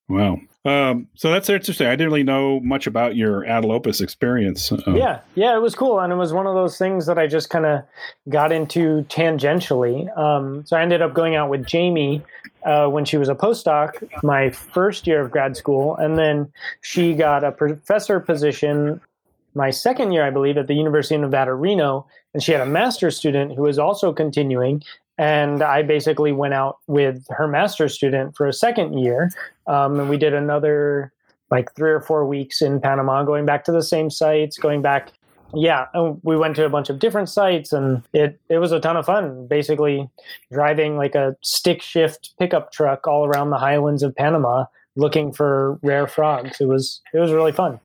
[0.09, 0.39] Wow.
[0.65, 1.87] Um, so that's interesting.
[1.87, 4.71] I didn't really know much about your Atelopus experience.
[4.71, 7.27] Uh, yeah, yeah, it was cool, and it was one of those things that I
[7.27, 7.83] just kind of
[8.29, 10.15] got into tangentially.
[10.17, 12.23] Um, so I ended up going out with Jamie
[12.65, 16.51] uh, when she was a postdoc, my first year of grad school, and then
[16.81, 19.01] she got a professor position
[19.55, 22.65] my second year, I believe, at the University of Nevada, Reno, and she had a
[22.65, 24.81] master's student who was also continuing.
[25.17, 29.31] And I basically went out with her master's student for a second year,
[29.67, 31.13] um, and we did another
[31.51, 35.11] like three or four weeks in Panama, going back to the same sites, going back
[35.55, 35.87] yeah,
[36.23, 39.05] we went to a bunch of different sites, and it it was a ton of
[39.05, 39.47] fun.
[39.47, 40.09] Basically,
[40.51, 45.79] driving like a stick shift pickup truck all around the highlands of Panama, looking for
[45.81, 46.59] rare frogs.
[46.59, 47.79] It was it was really fun.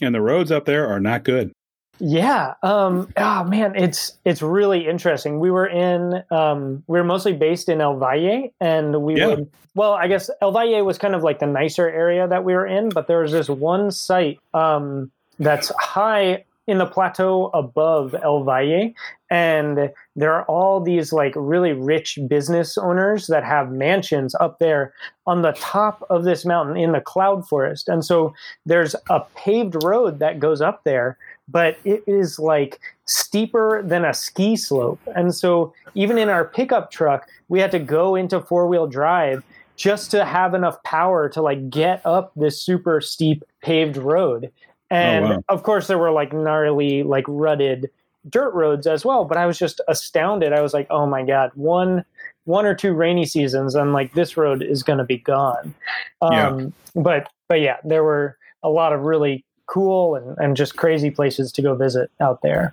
[0.00, 1.52] And the roads up there are not good.
[2.00, 2.54] Yeah.
[2.62, 5.40] Um, oh man, it's it's really interesting.
[5.40, 9.26] We were in um, we were mostly based in El Valle, and we yeah.
[9.26, 12.54] would well, I guess El Valle was kind of like the nicer area that we
[12.54, 18.14] were in, but there was this one site um, that's high in the plateau above
[18.22, 18.92] El Valle.
[19.30, 24.92] And there are all these like really rich business owners that have mansions up there
[25.26, 27.88] on the top of this mountain in the cloud forest.
[27.88, 28.34] And so
[28.66, 31.16] there's a paved road that goes up there,
[31.48, 35.00] but it is like steeper than a ski slope.
[35.16, 39.42] And so even in our pickup truck, we had to go into four wheel drive
[39.76, 44.52] just to have enough power to like get up this super steep paved road.
[44.90, 45.42] Oh, and oh, wow.
[45.48, 47.90] of course, there were like gnarly, like rutted
[48.28, 49.24] dirt roads as well.
[49.24, 50.52] But I was just astounded.
[50.52, 52.04] I was like, oh my god, one
[52.44, 55.74] one or two rainy seasons, and like this road is going to be gone.
[56.22, 56.66] Um, yeah.
[56.94, 61.52] But but yeah, there were a lot of really cool and, and just crazy places
[61.52, 62.72] to go visit out there.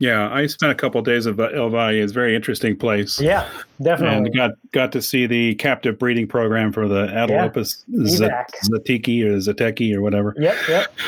[0.00, 1.94] Yeah, I spent a couple of days of El Valle.
[1.94, 3.20] It's a very interesting place.
[3.20, 3.48] Yeah,
[3.80, 4.16] definitely.
[4.16, 8.44] And got got to see the captive breeding program for the Atelopus yeah.
[8.64, 10.34] Zatiki or Zateki or whatever.
[10.38, 10.94] Yep, yep.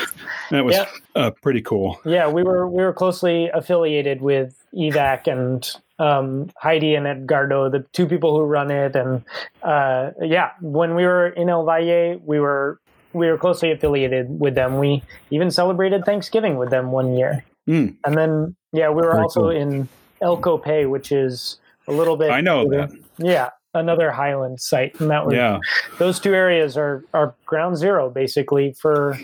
[0.49, 0.89] That was yep.
[1.13, 1.99] Uh, pretty cool.
[2.05, 5.69] Yeah, we were we were closely affiliated with EVAC and
[5.99, 8.95] um, Heidi and Edgardo, the two people who run it.
[8.95, 9.23] And
[9.61, 12.79] uh, yeah, when we were in El Valle, we were
[13.13, 14.77] we were closely affiliated with them.
[14.77, 17.43] We even celebrated Thanksgiving with them one year.
[17.67, 17.97] Mm.
[18.05, 19.49] And then, yeah, we were Very also cool.
[19.49, 19.89] in
[20.21, 21.57] El Cope, which is
[21.87, 22.29] a little bit.
[22.29, 22.91] I know that.
[23.17, 25.59] Yeah, another highland site, and that was yeah.
[25.97, 29.17] Those two areas are are ground zero basically for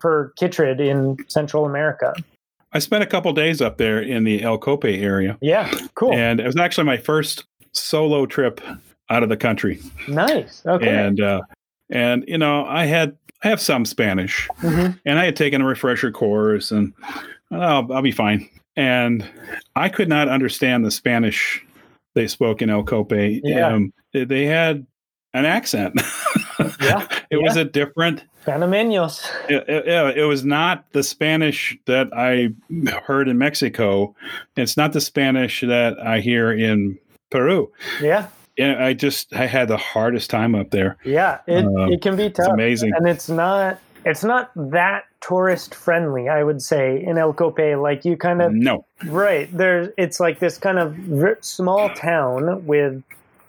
[0.00, 2.14] for chytrid in Central America.
[2.72, 5.38] I spent a couple days up there in the El Cope area.
[5.40, 6.12] Yeah, cool.
[6.12, 8.60] And it was actually my first solo trip
[9.08, 9.80] out of the country.
[10.08, 10.62] Nice.
[10.66, 10.88] Okay.
[10.88, 11.42] And uh,
[11.90, 14.98] and you know, I had I have some Spanish, mm-hmm.
[15.04, 16.92] and I had taken a refresher course, and
[17.52, 18.48] I'll, I'll be fine.
[18.76, 19.26] And
[19.74, 21.64] I could not understand the Spanish
[22.14, 23.12] they spoke in El Cope.
[23.12, 23.68] Yeah.
[23.68, 24.86] Um, they had
[25.34, 26.00] an accent.
[26.80, 27.38] Yeah, it yeah.
[27.38, 28.24] was a different.
[28.46, 29.30] Panameños.
[29.50, 32.48] It, it, it was not the Spanish that I
[33.04, 34.14] heard in Mexico.
[34.56, 36.98] It's not the Spanish that I hear in
[37.30, 37.70] Peru.
[38.00, 40.96] Yeah, Yeah, I just I had the hardest time up there.
[41.04, 41.40] yeah.
[41.46, 42.92] It Uh, it can be It's tough, amazing.
[42.96, 46.28] and it's not it's not that tourist friendly.
[46.28, 49.50] I would say in El Cope, like you kind of No, Right.
[49.52, 50.96] There's it's like this kind of
[51.44, 53.02] small town with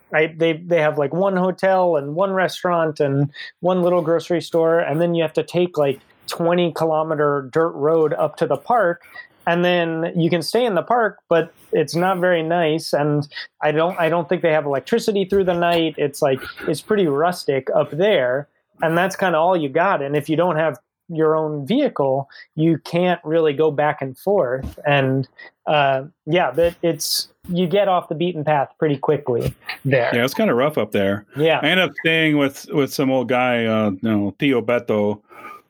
[0.09, 3.29] right they they have like one hotel and one restaurant and
[3.59, 8.13] one little grocery store and then you have to take like 20 kilometer dirt road
[8.13, 9.03] up to the park
[9.45, 13.27] and then you can stay in the park but it's not very nice and
[13.61, 16.39] I don't I don't think they have electricity through the night it's like
[16.69, 18.47] it's pretty rustic up there
[18.81, 20.01] and that's kind of all you got.
[20.01, 20.77] And if you don't have
[21.09, 24.77] your own vehicle you can't really go back and forth.
[24.85, 25.25] And
[25.65, 29.53] uh, yeah but it's you get off the beaten path pretty quickly
[29.85, 30.13] there.
[30.13, 31.25] Yeah, it's kind of rough up there.
[31.37, 31.59] yeah.
[31.63, 35.19] I ended up staying with with some old guy, uh, you know, Tio Beto, uh,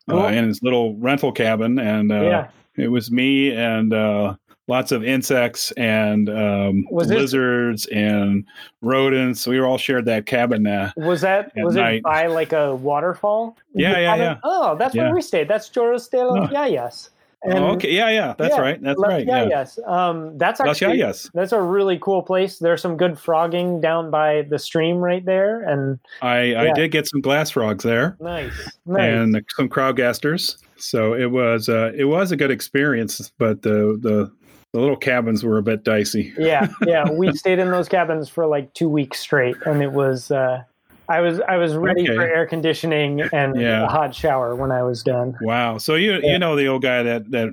[0.10, 0.26] Cool.
[0.26, 2.48] in his little rental cabin, and uh, yeah.
[2.76, 4.36] it was me and uh,
[4.68, 8.46] lots of insects and um, Was it- lizards and
[8.82, 9.48] rodents.
[9.48, 10.68] We were all shared that cabin.
[10.68, 11.96] Uh, was that was night.
[11.98, 14.38] it by like a waterfall Yeah, yeah, yeah.
[14.44, 15.04] oh that's Yeah.
[15.06, 16.54] where we stayed that's Joros de los Oh.
[16.54, 17.10] Yayas
[17.46, 19.26] oh, okay, yeah, yeah, that's yeah, right, that's right.
[19.26, 19.88] Yeah, Yayas.
[19.88, 21.30] um that's actually Yayas.
[21.34, 25.62] that's a really cool place there's some good frogging down by the stream right there
[25.64, 28.18] and I, I did get some glass frogs there.
[28.20, 28.52] nice
[28.86, 30.58] nice and some Craugasters.
[30.80, 34.32] So it was uh, it was a good experience, but the the
[34.74, 36.34] the little cabins were a bit dicey.
[36.38, 40.30] yeah yeah we stayed in those cabins for like two weeks straight and it was
[40.32, 40.62] uh
[41.10, 42.16] i was i was ready Okay.
[42.16, 43.86] for air conditioning and Yeah.
[43.86, 45.78] a hot shower when i was done Wow.
[45.78, 46.34] So you Yeah.
[46.34, 47.50] you know the old guy that that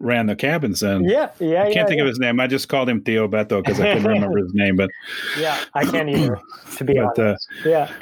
[0.00, 1.04] ran the cabins then.
[1.04, 2.02] yeah yeah I can't think yeah.
[2.04, 2.40] of his name.
[2.40, 4.74] I just called him Tio Beto because I couldn't remember his name.
[4.76, 4.90] But
[5.38, 6.40] yeah i can't either
[6.76, 7.92] to be But, uh, honest yeah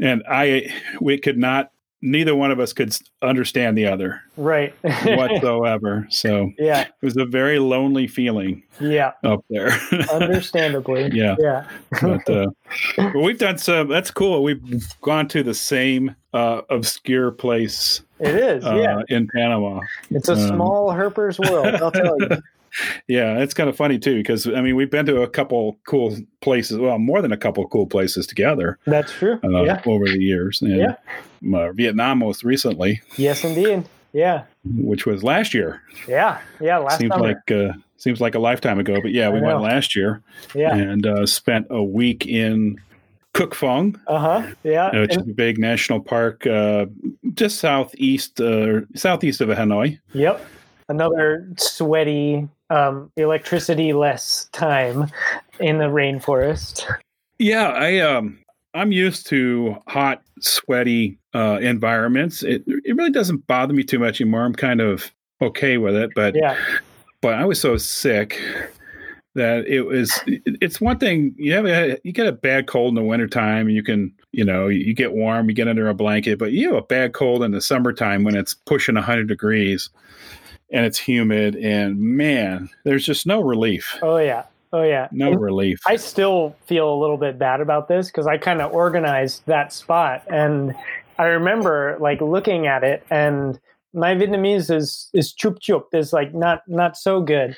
[0.00, 1.72] and I we could not.
[2.04, 2.92] Neither one of us could
[3.22, 4.74] understand the other right
[5.04, 6.06] whatsoever.
[6.10, 9.70] so yeah it was a very lonely feeling yeah up there.
[10.12, 11.36] understandably Yeah.
[11.38, 11.64] yeah
[12.00, 12.46] but, uh,
[12.96, 13.88] but we've done some.
[13.88, 14.42] That's cool.
[14.42, 14.60] We've
[15.00, 19.80] gone to the same uh, obscure place it is uh, yeah in Panama.
[20.10, 22.28] it's a um, small herper's world i'll tell you
[23.08, 26.16] Yeah, it's kind of funny too because I mean we've been to a couple cool
[26.40, 26.78] places.
[26.78, 30.62] Well, more than a couple cool places together that's true uh, yeah over the years.
[30.62, 30.94] And, Yeah.
[31.58, 35.80] uh, Vietnam most recently, yes indeed yeah which was last year.
[36.08, 39.40] yeah yeah last seems summer like uh, seems like a lifetime ago, but yeah, we
[39.40, 40.22] went last year
[40.54, 42.80] yeah and uh, spent a week in
[43.34, 46.86] Cuc Phuong, uh-huh yeah which And- is a big national park uh,
[47.34, 49.98] just southeast uh, southeast of Hanoi.
[50.14, 50.44] Yep.
[50.92, 55.10] Another sweaty, um, electricity less time
[55.58, 56.84] in the rainforest.
[57.38, 58.38] Yeah, I um
[58.74, 62.42] I'm used to hot, sweaty uh, environments.
[62.42, 64.44] It it really doesn't bother me too much anymore.
[64.44, 66.58] I'm kind of okay with it, but Yeah.
[67.22, 68.38] but I was so sick
[69.34, 72.94] that it was it's one thing you have a you get a bad cold in
[72.96, 76.38] the wintertime and you can you know you get warm you get under a blanket
[76.38, 79.88] but you have a bad cold in the summertime when it's pushing 100 degrees
[80.72, 84.44] and it's humid and man there's just no relief Oh yeah.
[84.72, 85.08] Oh yeah.
[85.12, 88.60] no And relief I still feel a little bit bad about this because I kind
[88.62, 90.74] of organized that spot, and
[91.18, 93.60] I remember like looking at it, and
[93.92, 97.56] my Vietnamese is is chup chup is like not not so good,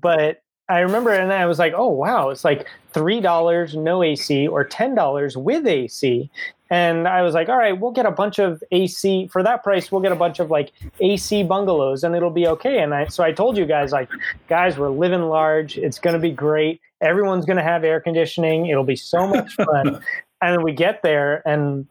[0.00, 0.38] but
[0.70, 4.64] I remember and I was like, oh wow, it's like three dollars no AC or
[4.64, 6.30] ten dollars with AC.
[6.72, 9.90] And I was like, all right, we'll get a bunch of AC for that price.
[9.90, 12.78] We'll get a bunch of like AC bungalows, and it'll be okay.
[12.78, 14.08] And I, so I told you guys, like,
[14.48, 15.76] guys, we're living large.
[15.76, 16.80] It's going to be great.
[17.00, 18.66] Everyone's going to have air conditioning.
[18.66, 20.00] It'll be so much fun.
[20.42, 21.88] and we get there, and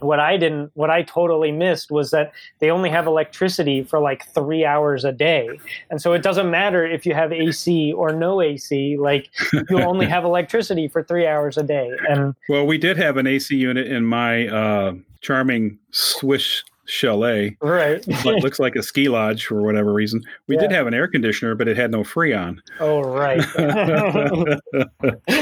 [0.00, 4.26] what I didn't, what I totally missed was that they only have electricity for like
[4.28, 5.58] three hours a day.
[5.90, 9.30] And so it doesn't matter if you have AC or no AC, like
[9.70, 11.90] you'll only have electricity for three hours a day.
[12.08, 18.04] And well we did have an ac unit in my uh, charming swiss chalet right.
[18.06, 21.54] It looks like a ski lodge for whatever reason we did have an air conditioner
[21.54, 23.42] but it had no freon oh, right.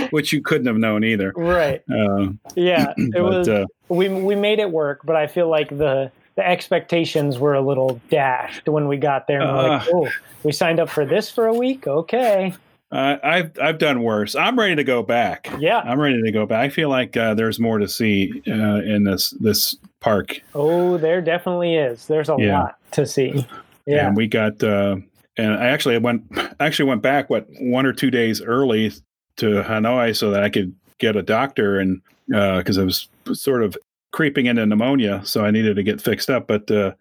[0.11, 1.83] which you couldn't have known either right.
[1.91, 2.93] uh, Yeah.
[3.05, 6.47] It but was, uh, we, we made it work, but I feel like the, the
[6.47, 9.41] expectations were a little dashed when we got there.
[9.41, 9.91] And we're like, Uh.
[9.95, 10.09] oh,
[10.43, 11.87] we signed up for this for a week?
[11.87, 12.55] Okay.
[12.93, 14.35] Uh, I've I've done worse.
[14.37, 15.51] I'm ready to go back.
[15.59, 15.79] Yeah.
[15.79, 16.61] I'm ready to go back.
[16.61, 20.41] I feel like uh, there's more to see uh, in this this park.
[20.55, 22.07] Oh, there definitely is.
[22.07, 22.61] There's a Yeah.
[22.61, 23.47] lot to see.
[23.87, 24.07] Yeah.
[24.09, 24.97] And we got uh,
[25.37, 26.23] and I actually went
[26.61, 28.93] actually went back what one or two days early
[29.39, 33.77] to Hanoi so that I could get a doctor and because I was sort of
[34.13, 36.47] creeping into pneumonia, so I needed to get fixed up.
[36.47, 36.93] But uh,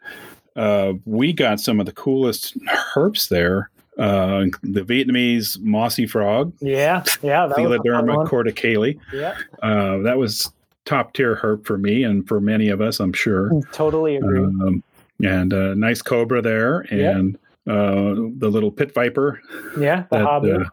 [0.56, 2.58] uh, we got some of the coolest
[2.96, 3.70] herps there.
[3.98, 6.54] Uh, the Vietnamese mossy frog.
[6.60, 7.48] Yeah, yeah.
[7.56, 9.00] Theloderma corticale.
[9.14, 9.38] Yeah.
[9.62, 10.52] Uh, that was
[10.86, 13.52] top tier herp for me and for many of us, I'm sure.
[13.72, 14.40] Totally agree.
[14.40, 14.84] Um,
[15.24, 17.38] and a nice cobra there, and
[17.68, 19.40] uh, the little pit viper.
[19.80, 20.50] Yeah, the hobby.
[20.50, 20.70] The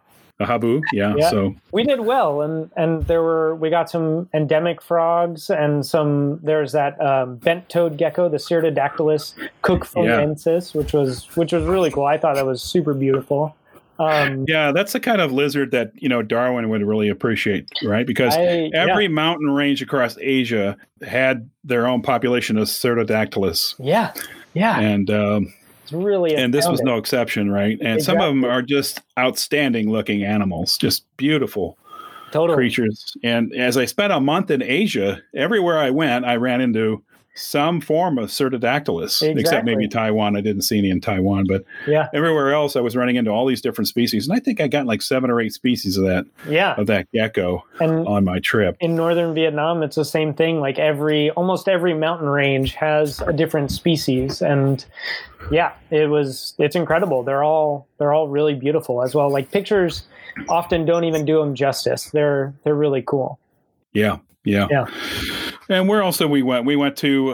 [0.47, 1.31] habu, yeah, yeah.
[1.31, 6.41] So we did well, and and there were we got some endemic frogs and some.
[6.43, 10.79] There's that um, bent toed gecko, the Cyrtodactylus cucphuongensis, yeah.
[10.79, 12.07] which was which was really cool.
[12.07, 13.55] I thought that was super beautiful.
[14.01, 18.07] Um, yeah, that's the kind of lizard that you know Darwin would really appreciate, right?
[18.07, 19.11] Because I, every yeah.
[19.11, 20.77] mountain range across Asia
[21.07, 23.75] had their own population of Cyrtodactylus.
[23.79, 24.15] Yeah,
[24.55, 25.53] yeah, and um,
[25.93, 27.79] it's really and this was no exception, right?
[27.81, 28.03] And exactly.
[28.05, 31.77] some of them are just outstanding looking animals, just beautiful.
[32.33, 32.57] Totally.
[32.57, 33.17] creatures.
[33.25, 37.03] And as I spent a month in Asia, everywhere I went, I ran into
[37.35, 39.41] some form of Cyrtodactylus, exactly.
[39.41, 40.37] except maybe Taiwan.
[40.37, 43.47] I didn't see any in Taiwan, but yeah, everywhere else I was running into all
[43.47, 46.27] these different species, and I think I got like seven or eight species of that.
[46.49, 49.83] Yeah, of that gecko and on my trip in northern Vietnam.
[49.83, 50.61] It's the same thing.
[50.61, 54.85] Like every almost every mountain range has a different species, and
[55.51, 57.23] yeah, it was it's incredible.
[57.23, 59.31] They're all they're all really beautiful as well.
[59.31, 60.05] Like pictures
[60.49, 62.11] often don't even do them justice.
[62.11, 63.39] They're they're really cool.
[63.93, 64.87] Yeah, yeah, yeah.
[65.69, 66.65] And where else did we went?
[66.65, 67.33] We went to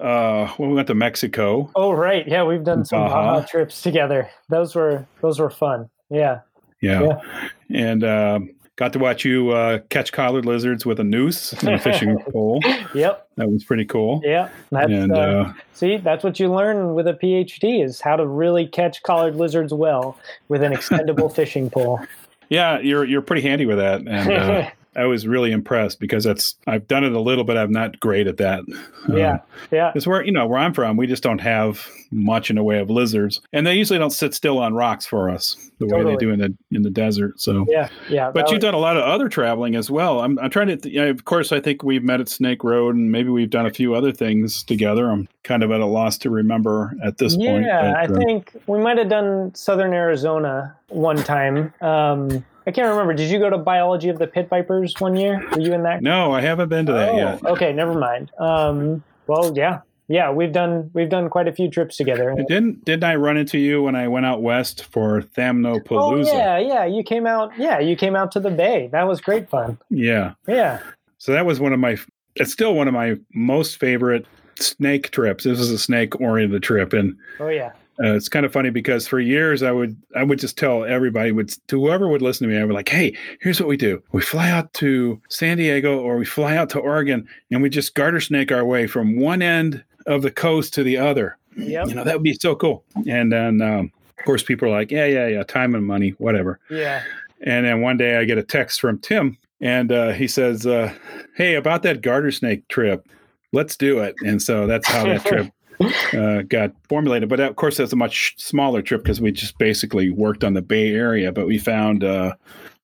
[0.00, 1.70] uh we went to Mexico.
[1.74, 4.30] Oh right, yeah, we've done some uh trips together.
[4.48, 5.88] Those were those were fun.
[6.10, 6.40] Yeah.
[6.82, 7.02] Yeah.
[7.02, 7.48] yeah.
[7.70, 11.78] And um, got to watch you uh, catch collared lizards with a noose and a
[11.78, 12.60] fishing pole.
[12.94, 13.28] Yep.
[13.36, 14.20] That was pretty cool.
[14.22, 14.50] Yeah.
[14.70, 18.26] That's, and, uh, uh, see, that's what you learn with a PhD is how to
[18.26, 20.18] really catch collared lizards well
[20.48, 22.00] with an extendable fishing pole.
[22.48, 26.56] Yeah, you're you're pretty handy with that, and uh, I was really impressed because that's
[26.66, 28.62] I've done it a little, but I'm not great at that.
[29.08, 29.40] Yeah, um,
[29.70, 29.90] yeah.
[29.90, 32.78] Because where you know where I'm from, we just don't have much in the way
[32.78, 36.04] of lizards, and they usually don't sit still on rocks for us the totally.
[36.04, 37.40] way they do in the in the desert.
[37.40, 38.30] So yeah, yeah.
[38.30, 38.62] But you've was...
[38.62, 40.20] done a lot of other traveling as well.
[40.20, 40.76] I'm I'm trying to.
[40.76, 43.50] Th- you know, of course, I think we've met at Snake Road, and maybe we've
[43.50, 45.10] done a few other things together.
[45.10, 47.64] I'm kind of at a loss to remember at this yeah, point.
[47.66, 51.72] Yeah, I uh, think we might have done Southern Arizona one time.
[51.80, 53.14] Um, I can't remember.
[53.14, 55.40] Did you go to Biology of the Pit Vipers one year?
[55.52, 56.02] Were you in that?
[56.02, 57.44] No, I haven't been to that oh, yet.
[57.44, 58.32] Okay, never mind.
[58.38, 62.34] Um, well, yeah, yeah, we've done we've done quite a few trips together.
[62.48, 66.32] Didn't didn't I run into you when I went out west for Thamnopalooza?
[66.32, 66.84] Oh yeah, yeah.
[66.84, 67.52] You came out.
[67.58, 68.88] Yeah, you came out to the bay.
[68.92, 69.78] That was great fun.
[69.90, 70.80] Yeah, yeah.
[71.18, 71.98] So that was one of my.
[72.36, 74.26] It's still one of my most favorite
[74.58, 75.44] snake trips.
[75.44, 77.72] This is a snake oriented trip, and oh yeah,
[78.02, 81.32] uh, it's kind of funny because for years I would I would just tell everybody
[81.32, 83.76] would to whoever would listen to me I would be like hey here's what we
[83.76, 84.02] do.
[84.12, 87.94] We fly out to San Diego or we fly out to Oregon and we just
[87.94, 91.38] garter snake our way from one end of the coast to the other.
[91.56, 91.88] Yep.
[91.88, 92.84] you know that would be so cool.
[93.08, 96.60] And then um, of course people are like yeah yeah yeah time and money whatever.
[96.70, 97.02] Yeah.
[97.42, 100.92] And then one day I get a text from Tim and uh, he says uh,
[101.34, 103.06] hey about that garter snake trip
[103.52, 104.14] let's do it.
[104.24, 105.50] And so that's how that trip
[105.80, 107.28] uh, got formulated.
[107.28, 110.62] But of course, that's a much smaller trip because we just basically worked on the
[110.62, 111.32] Bay Area.
[111.32, 112.34] But we found uh,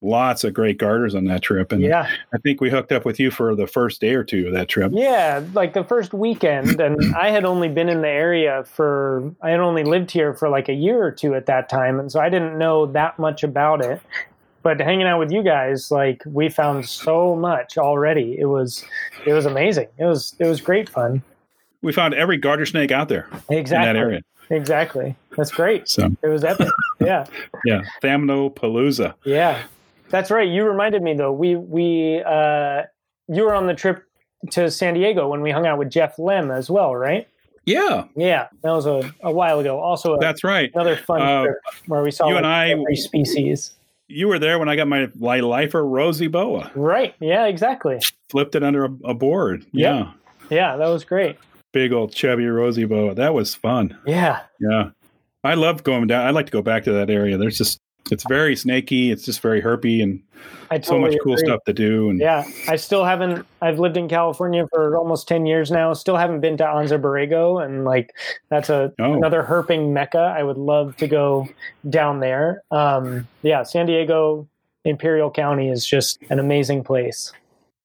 [0.03, 2.11] lots of great garters on that trip, and yeah.
[2.35, 4.69] I think we hooked up with you for the first day or two of that
[4.69, 4.93] trip.
[4.95, 9.51] Yeah, like the first weekend, and I had only been in the area for I
[9.51, 12.21] had only lived here for like a year or two at that time, and so
[12.21, 14.01] I didn't know that much about it.
[14.63, 18.37] But hanging out with you guys, like we found so much already.
[18.39, 18.85] It was
[19.27, 19.89] it was amazing.
[19.99, 21.23] It was it was great fun
[21.83, 24.23] we found every garter snake out there exactly in that area.
[24.51, 25.17] Exactly.
[25.37, 25.89] That's great.
[25.89, 26.69] So it was epic.
[27.01, 27.27] Yeah.
[27.65, 27.83] yeah.
[28.01, 29.15] Thamnopalooza.
[29.25, 29.65] Yeah.
[30.09, 30.49] That's right.
[30.49, 31.33] You reminded me though.
[31.33, 32.83] We we uh
[33.27, 34.05] you were on the trip
[34.53, 37.27] to San Diego when we hung out with Jeff Lemm as well, right?
[37.65, 38.05] Yeah.
[38.15, 38.47] Yeah.
[38.63, 39.81] That was a, a while ago.
[39.81, 40.71] Also a, That's right.
[40.75, 41.57] Another fun uh, trip
[41.87, 43.73] where we saw you like and I every species.
[44.07, 46.71] You were there when I got my lifer rosy boa.
[46.77, 47.17] Right.
[47.19, 48.01] Yeah, exactly.
[48.29, 49.67] Flipped it under a, a board.
[49.73, 50.13] Yeah.
[50.51, 51.37] Yeah, that was great
[51.73, 53.15] big old chubby rosy boa.
[53.15, 53.97] That was fun.
[54.07, 54.41] Yeah.
[54.61, 54.91] Yeah.
[55.45, 56.27] I love going down.
[56.27, 57.37] I'd like to go back to that area.
[57.37, 59.11] There's just it's very snaky.
[59.11, 60.23] It's just very herpy and
[60.71, 61.47] totally so much cool agree.
[61.47, 62.11] stuff to do.
[62.11, 63.47] And yeah, I still haven't.
[63.61, 65.93] I've lived in California for almost ten years now.
[65.93, 68.15] Still haven't been to Anza Borrego, and like
[68.49, 69.15] that's a oh.
[69.15, 70.35] another herping mecca.
[70.37, 71.49] I would love to go
[71.89, 72.63] down there.
[72.71, 74.49] Um, yeah, San Diego
[74.85, 77.33] Imperial County is just an amazing place.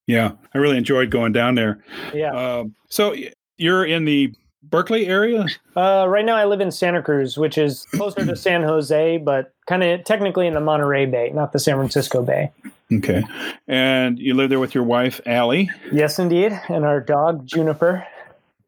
[0.08, 1.84] Yeah, I really enjoyed going down there.
[2.14, 2.34] Yeah.
[2.34, 3.14] Uh, so
[3.58, 4.34] you're in the
[4.64, 5.46] Berkeley area?
[5.76, 9.54] Uh, right now, I live in Santa Cruz, which is closer to San Jose, but
[9.68, 12.52] kind of technically in the Monterey Bay, not the San Francisco Bay.
[12.92, 13.24] Okay.
[13.68, 15.70] And you live there with your wife, Allie?
[15.92, 16.60] Yes, indeed.
[16.70, 18.06] And our dog, Juniper.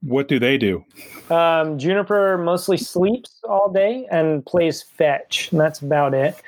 [0.02, 0.84] What do they do?
[1.30, 6.42] Um, Juniper mostly sleeps all day and plays fetch, and that's about it.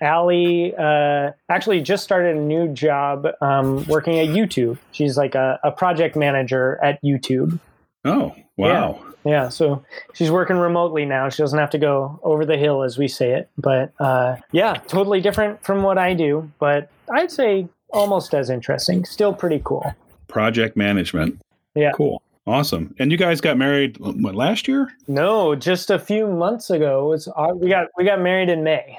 [0.00, 4.78] Allie uh, actually just started a new job um, working at YouTube.
[4.90, 7.60] She's like a, a, project manager at YouTube.
[8.04, 9.02] Oh, wow.
[9.24, 9.30] Yeah.
[9.30, 9.48] yeah.
[9.48, 9.84] so
[10.14, 11.28] she's working remotely now.
[11.28, 13.48] She doesn't have to go over the hill, as we say it.
[13.58, 19.04] But uh, yeah, totally different from what I do, but I'd say almost as interesting.
[19.04, 19.94] Still pretty cool.
[20.28, 21.40] Project management.
[21.74, 21.92] Yeah.
[21.92, 22.22] Cool.
[22.46, 22.94] Awesome.
[22.98, 24.88] And you guys got married what last year?
[25.06, 27.12] No, just a few months ago.
[27.12, 28.98] It's uh, we got we got married in May.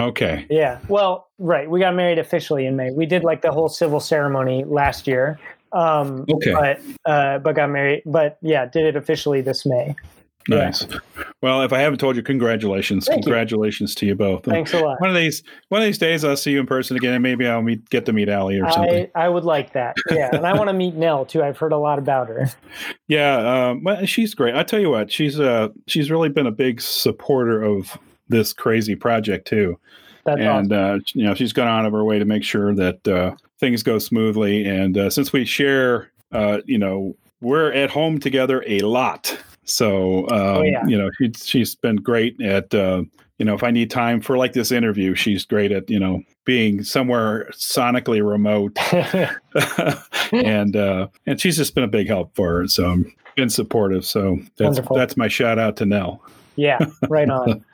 [0.00, 0.46] Okay.
[0.50, 0.80] Yeah.
[0.88, 1.70] Well, right.
[1.70, 2.90] We got married officially in May.
[2.90, 5.38] We did like the whole civil ceremony last year.
[5.72, 6.52] Um, okay.
[6.52, 8.02] But uh, but got married.
[8.06, 9.94] But yeah, did it officially this May.
[10.48, 10.86] Nice.
[10.90, 10.98] Yeah.
[11.40, 13.06] Well, if I haven't told you, congratulations!
[13.06, 13.94] Thank congratulations you.
[13.96, 14.44] to you both.
[14.44, 15.00] Thanks a lot.
[15.00, 17.46] One of these, one of these days, I'll see you in person again, and maybe
[17.46, 19.08] I'll meet, get to meet Allie or something.
[19.14, 19.96] I, I would like that.
[20.10, 21.42] Yeah, and I want to meet Nell too.
[21.42, 22.50] I've heard a lot about her.
[23.08, 24.54] Yeah, um, well, she's great.
[24.54, 27.98] I tell you what, she's uh, she's really been a big supporter of
[28.28, 29.78] this crazy project too.
[30.24, 30.96] That's and awesome.
[30.96, 33.84] uh, you know, she's gone out of her way to make sure that uh, things
[33.84, 34.64] go smoothly.
[34.66, 39.38] And uh, since we share, uh, you know, we're at home together a lot.
[39.64, 40.84] So, um, oh, yeah.
[40.84, 43.04] you know, she, she's been great at, uh,
[43.38, 46.22] you know, if I need time for like this interview, she's great at, you know,
[46.44, 48.76] being somewhere sonically remote.
[50.44, 52.66] and, uh, and she's just been a big help for her.
[52.66, 54.04] So I'm been supportive.
[54.04, 54.96] So that's, Wonderful.
[54.96, 56.20] that's my shout out to Nell.
[56.56, 57.64] Yeah, right on.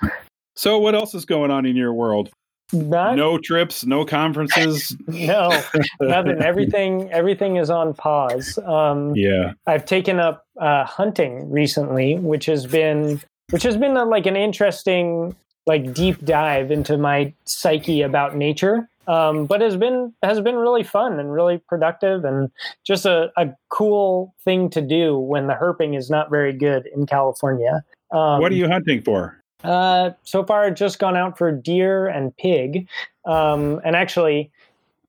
[0.55, 2.31] so what else is going on in your world?
[2.73, 4.95] Not, no trips, no conferences.
[5.07, 5.63] no,
[6.01, 6.43] nothing.
[6.43, 8.59] Everything, everything is on pause.
[8.59, 14.05] Um, yeah, I've taken up uh, hunting recently, which has been, which has been a,
[14.05, 15.35] like an interesting,
[15.67, 18.89] like deep dive into my psyche about nature.
[19.07, 22.51] Um, but has been has been really fun and really productive and
[22.85, 27.07] just a, a cool thing to do when the herping is not very good in
[27.07, 27.83] California.
[28.11, 29.38] Um, what are you hunting for?
[29.65, 32.89] Uh, so far, I've just gone out for deer and pig.
[33.25, 34.51] Um, and actually,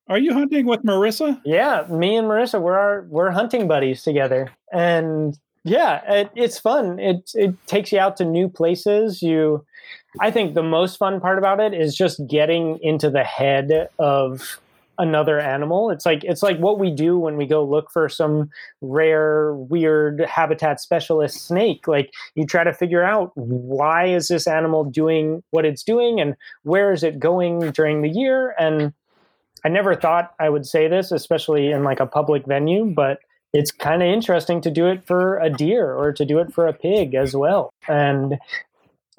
[0.08, 1.40] are you hunting with Marissa?
[1.46, 6.98] Yeah, me and Marissa, we're our, we're hunting buddies together, and yeah, it, it's fun.
[7.00, 9.22] It it takes you out to new places.
[9.22, 9.66] You,
[10.20, 14.60] I think the most fun part about it is just getting into the head of
[15.00, 15.90] another animal.
[15.90, 20.20] It's like it's like what we do when we go look for some rare, weird
[20.22, 21.88] habitat specialist snake.
[21.88, 26.36] Like you try to figure out why is this animal doing what it's doing and
[26.64, 28.54] where is it going during the year.
[28.60, 28.94] And
[29.66, 33.20] I never thought I would say this, especially in like a public venue, but
[33.54, 36.68] it's kind of interesting to do it for a deer or to do it for
[36.68, 37.74] a pig as well.
[37.88, 38.38] And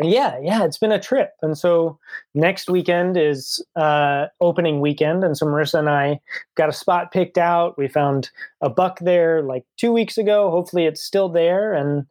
[0.09, 1.33] yeah, yeah, it's been a trip.
[1.43, 1.99] And so
[2.35, 5.25] next weekend is uh, opening weekend.
[5.25, 6.21] And so Marissa and I
[6.55, 7.77] got a spot picked out.
[7.77, 8.31] We found
[8.61, 10.51] a buck there like two weeks ago.
[10.51, 11.75] Hopefully it's still there.
[11.75, 12.07] And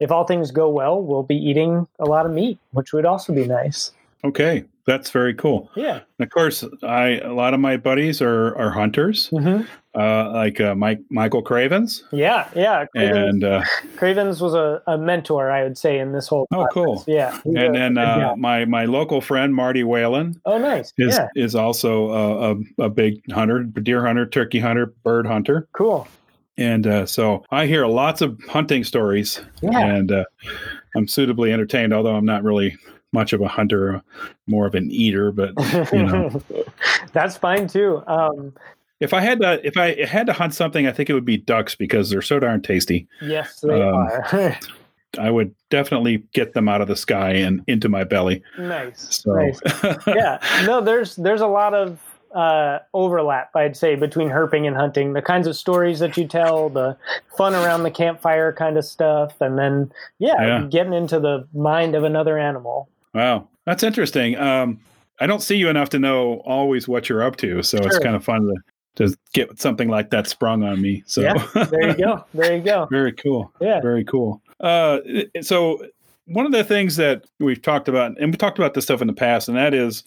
[0.00, 3.34] if all things go well, we'll be eating a lot of meat, which would also
[3.34, 3.92] be nice.
[4.24, 5.70] Okay, that's very cool.
[5.76, 6.00] Yeah.
[6.18, 9.62] And of course, I a lot of my buddies are are hunters, mm-hmm.
[9.98, 12.04] uh, like uh, Mike Michael Cravens.
[12.12, 12.86] Yeah, yeah.
[12.86, 13.62] Cravens, and uh,
[13.96, 16.46] Cravens was a, a, mentor, I would say, in this whole.
[16.52, 17.04] Oh, cool.
[17.06, 17.38] Yeah.
[17.44, 20.40] And a, then uh, my my local friend Marty Whalen.
[20.44, 20.92] Oh, nice.
[20.98, 21.28] Is yeah.
[21.34, 25.68] is also a, a, a big hunter, deer hunter, turkey hunter, bird hunter.
[25.72, 26.08] Cool.
[26.58, 29.78] And uh, so I hear lots of hunting stories, yeah.
[29.78, 30.24] and uh,
[30.94, 31.94] I'm suitably entertained.
[31.94, 32.76] Although I'm not really
[33.12, 34.02] much of a hunter,
[34.46, 35.52] more of an eater, but
[35.92, 36.42] you know,
[37.12, 38.02] that's fine too.
[38.06, 38.52] Um,
[39.00, 41.38] if I had to, if I had to hunt something, I think it would be
[41.38, 43.08] ducks because they're so darn tasty.
[43.22, 44.58] Yes, they um, are.
[45.18, 48.42] I would definitely get them out of the sky and into my belly.
[48.58, 49.22] Nice.
[49.22, 49.32] So.
[49.32, 49.60] Nice.
[50.06, 50.38] yeah.
[50.66, 51.98] No, there's there's a lot of
[52.34, 55.14] uh, overlap, I'd say, between herping and hunting.
[55.14, 56.96] The kinds of stories that you tell, the
[57.36, 60.66] fun around the campfire kind of stuff, and then yeah, Yeah.
[60.70, 62.88] getting into the mind of another animal.
[63.14, 64.36] Wow, that's interesting.
[64.38, 64.80] Um,
[65.20, 68.16] I don't see you enough to know always what you're up to, so it's kind
[68.16, 68.54] of fun to
[68.96, 71.02] to get something like that sprung on me.
[71.06, 72.24] So Yeah, There you go.
[72.34, 72.86] There you go.
[72.90, 73.52] very cool.
[73.60, 73.80] Yeah.
[73.80, 74.42] Very cool.
[74.58, 74.98] Uh,
[75.42, 75.86] so
[76.26, 79.06] one of the things that we've talked about, and we talked about this stuff in
[79.06, 80.04] the past, and that is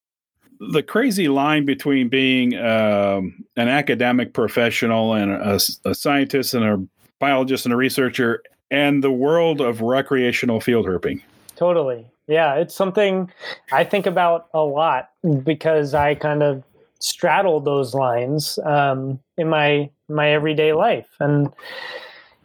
[0.59, 6.85] the crazy line between being um, an academic professional and a, a scientist and a
[7.19, 11.21] biologist and a researcher, and the world of recreational field herping.
[11.63, 12.05] Totally.
[12.27, 13.31] Yeah, it's something
[13.71, 15.11] I think about a lot
[15.45, 16.61] because I kind of
[16.99, 21.53] straddle those lines um, in my my everyday life, and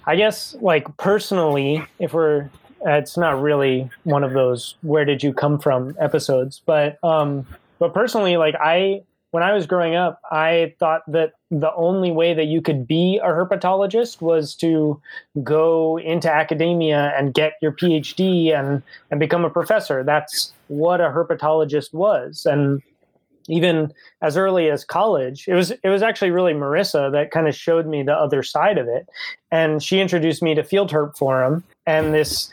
[0.07, 2.49] I guess like personally, if we're
[2.87, 7.45] it's not really one of those where did you come from episodes, but um,
[7.81, 12.35] but personally, like I when I was growing up, I thought that the only way
[12.35, 15.01] that you could be a herpetologist was to
[15.43, 20.03] go into academia and get your PhD and and become a professor.
[20.03, 22.83] That's what a herpetologist was, and
[23.49, 27.55] even as early as college it was it was actually really marissa that kind of
[27.55, 29.09] showed me the other side of it
[29.51, 32.51] and she introduced me to field herp forum and this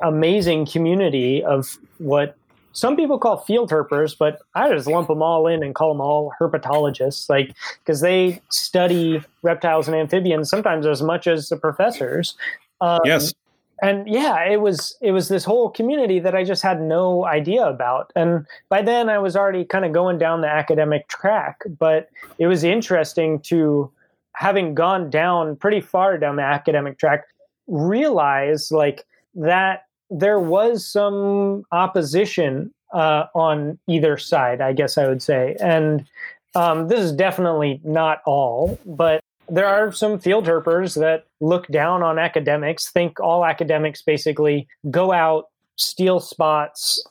[0.00, 2.34] amazing community of what
[2.72, 6.00] some people call field herpers, but I just lump them all in and call them
[6.00, 7.54] all herpetologists, like
[7.84, 12.36] because they study reptiles and amphibians sometimes as much as the professors.
[12.80, 13.34] Um, yes,
[13.82, 17.66] and yeah, it was it was this whole community that I just had no idea
[17.66, 21.62] about, and by then I was already kind of going down the academic track.
[21.78, 22.08] But
[22.38, 23.90] it was interesting to
[24.32, 27.24] having gone down pretty far down the academic track,
[27.66, 29.04] realize like
[29.34, 35.56] that there was some opposition uh, on either side, I guess I would say.
[35.60, 36.06] And
[36.54, 42.02] um, this is definitely not all, but there are some field herpers that look down
[42.02, 45.46] on academics, think all academics basically go out,
[45.76, 47.02] steal spots,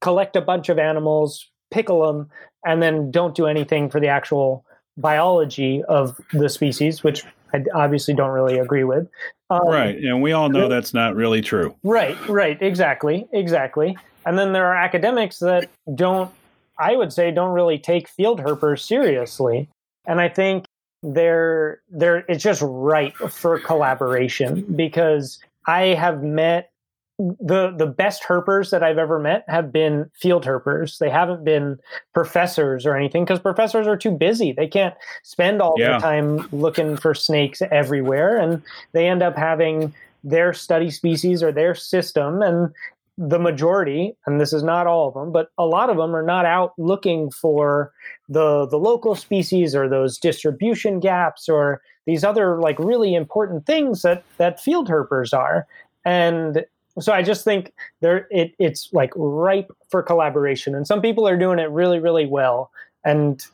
[0.00, 2.30] collect a bunch of animals, pickle them,
[2.64, 4.64] and then don't do anything for the actual
[4.96, 9.08] biology of the species, which I obviously don't really agree with.
[9.50, 9.96] Um, right.
[9.96, 11.74] And we all know that's not really true.
[11.82, 12.60] Right, right.
[12.60, 13.28] Exactly.
[13.32, 13.96] Exactly.
[14.24, 16.30] And then there are academics that don't,
[16.78, 19.68] I would say, don't really take field herpers seriously.
[20.06, 20.64] And I think
[21.02, 26.71] they're, they're, it's just right for collaboration because I have met
[27.18, 30.98] the the best herpers that I've ever met have been field herpers.
[30.98, 31.78] They haven't been
[32.14, 34.52] professors or anything because professors are too busy.
[34.52, 35.90] They can't spend all yeah.
[35.90, 39.94] their time looking for snakes everywhere, and they end up having
[40.24, 42.42] their study species or their system.
[42.42, 42.72] And
[43.18, 46.22] the majority, and this is not all of them, but a lot of them are
[46.22, 47.92] not out looking for
[48.28, 54.02] the the local species or those distribution gaps or these other like really important things
[54.02, 55.66] that that field herpers are.
[56.04, 56.64] And
[57.00, 61.36] so I just think there it, it's like ripe for collaboration, and some people are
[61.36, 62.70] doing it really, really well.
[63.04, 63.44] And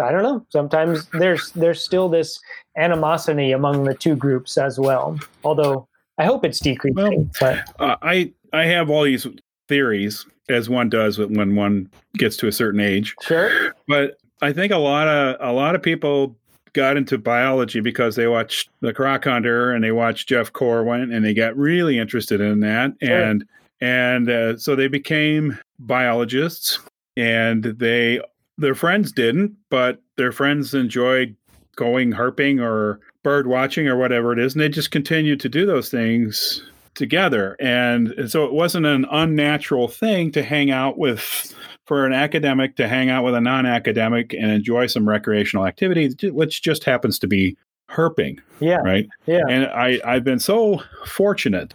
[0.00, 0.44] I don't know.
[0.50, 2.40] Sometimes there's there's still this
[2.76, 5.18] animosity among the two groups as well.
[5.44, 5.88] Although
[6.18, 6.96] I hope it's decreasing.
[7.04, 9.26] Well, but uh, I I have all these
[9.68, 13.14] theories as one does when one gets to a certain age.
[13.22, 13.74] Sure.
[13.88, 16.36] But I think a lot of a lot of people
[16.74, 21.24] got into biology because they watched The Croc Hunter and they watched Jeff Corwin and
[21.24, 22.92] they got really interested in that.
[23.02, 23.22] Sure.
[23.22, 23.44] And
[23.80, 26.78] and uh, so they became biologists
[27.16, 28.20] and they
[28.58, 31.34] their friends didn't, but their friends enjoyed
[31.76, 35.66] going herping or bird watching or whatever it is, and they just continued to do
[35.66, 36.62] those things
[36.94, 37.56] together.
[37.58, 41.54] And, and so it wasn't an unnatural thing to hang out with
[41.86, 46.62] for an academic to hang out with a non-academic and enjoy some recreational activity, which
[46.62, 47.56] just happens to be
[47.90, 48.38] herping.
[48.60, 48.76] Yeah.
[48.76, 49.08] Right.
[49.26, 49.42] Yeah.
[49.48, 51.74] And I I've been so fortunate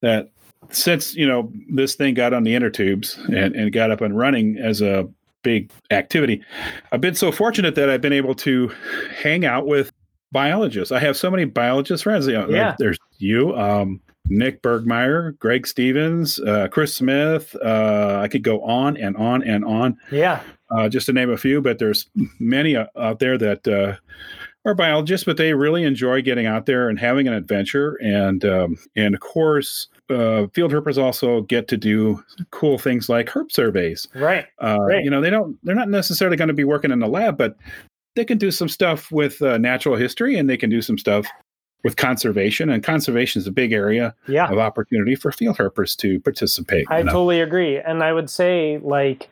[0.00, 0.30] that
[0.70, 4.16] since you know this thing got on the inner tubes and, and got up and
[4.16, 5.08] running as a
[5.42, 6.42] big activity,
[6.92, 8.72] I've been so fortunate that I've been able to
[9.22, 9.90] hang out with
[10.30, 10.92] biologists.
[10.92, 12.26] I have so many biologist friends.
[12.26, 12.76] You know, yeah.
[12.78, 13.56] There's you.
[13.56, 17.54] Um, Nick Bergmeyer, Greg Stevens, uh, Chris Smith.
[17.62, 19.96] Uh, I could go on and on and on.
[20.10, 20.42] Yeah.
[20.70, 23.96] Uh, just to name a few, but there's many uh, out there that uh,
[24.68, 27.94] are biologists, but they really enjoy getting out there and having an adventure.
[28.02, 33.28] And um, and of course, uh, field herpers also get to do cool things like
[33.28, 34.06] herp surveys.
[34.14, 34.46] Right.
[34.60, 35.02] right.
[35.02, 35.58] You know, they don't.
[35.62, 37.56] They're not necessarily going to be working in the lab, but
[38.14, 41.26] they can do some stuff with natural history, and they can do some stuff
[41.84, 44.50] with conservation, and conservation is a big area yeah.
[44.50, 46.86] of opportunity for field herpers to participate.
[46.90, 49.28] I totally agree, and I would say like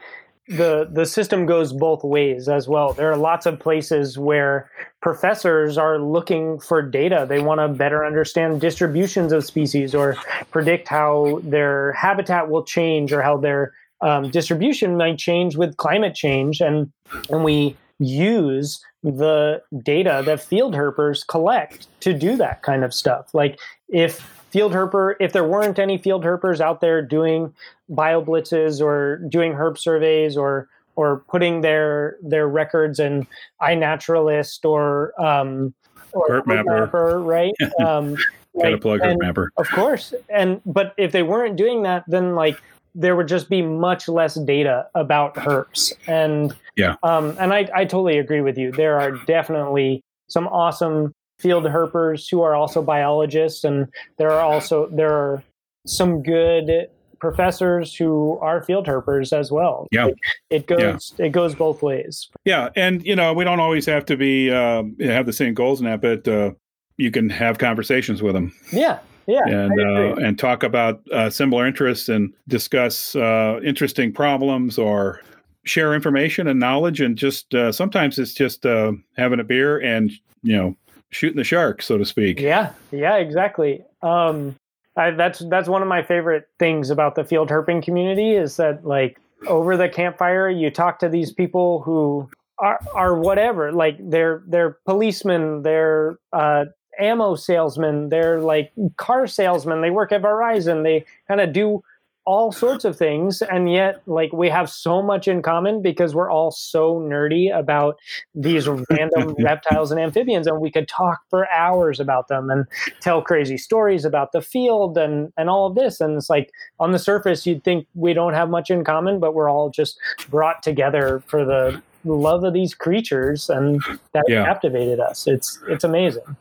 [0.49, 2.93] the the system goes both ways as well.
[2.93, 4.71] There are lots of places where
[5.03, 7.27] professors are looking for data.
[7.29, 10.15] They want to better understand distributions of species or
[10.51, 13.73] predict how their habitat will change or how their
[14.03, 16.93] um, distribution might change with climate change, and
[17.29, 23.33] and we use the data that field herpers collect to do that kind of stuff.
[23.33, 23.59] Like
[23.89, 24.21] if
[24.51, 27.53] field herper, if there weren't any field herpers out there doing
[27.89, 33.27] bio blitzes or doing herp surveys or or putting their their records in
[33.61, 35.75] iNaturalist or um,
[36.13, 36.81] or herp mapper.
[36.81, 37.55] mapper, right?
[37.81, 38.17] Um,
[38.59, 40.15] Gotta plug herp mapper, of course.
[40.31, 42.59] And but if they weren't doing that, then like
[42.97, 45.93] there would just be much less data about herps.
[46.07, 48.73] And yeah, um, and I, I totally agree with you.
[48.73, 53.87] There are definitely some awesome field herpers who are also biologists, and
[54.19, 55.45] there are also there are
[55.87, 59.87] some good professors who are field herpers as well.
[59.93, 60.17] Yeah, it,
[60.51, 61.27] it goes yeah.
[61.27, 62.29] it goes both ways.
[62.45, 65.81] Yeah, and you know we don't always have to be um, have the same goals
[65.81, 66.53] in that, but uh,
[66.97, 68.55] you can have conversations with them.
[68.73, 74.79] Yeah, yeah, and uh, and talk about uh, similar interests and discuss uh, interesting problems
[74.79, 75.21] or
[75.65, 77.01] share information and knowledge.
[77.01, 80.11] And just uh, sometimes it's just uh, having a beer and
[80.43, 80.77] you know
[81.11, 82.41] shooting the shark, so to speak.
[82.41, 83.83] Yeah, yeah, exactly.
[84.03, 84.57] Um,
[84.97, 88.87] I, that's that's one of my favorite things about the field herping community is that
[88.87, 92.29] like over the campfire you talk to these people who
[92.59, 96.65] are are whatever like they're they're policemen they're uh,
[96.99, 101.83] ammo salesmen, they're like car salesmen, they work at Verizon, they kind of do
[102.27, 106.31] all sorts of things and yet like we have so much in common because we're
[106.31, 107.97] all so nerdy about
[108.35, 112.67] these random reptiles and amphibians and we could talk for hours about them and
[113.01, 116.51] tell crazy stories about the field and and all of this and it's like
[116.81, 119.97] on the surface you'd think we don't have much in common but we're all just
[120.29, 123.81] brought together for the love of these creatures and
[124.13, 124.45] that yeah.
[124.45, 126.37] captivated us it's it's amazing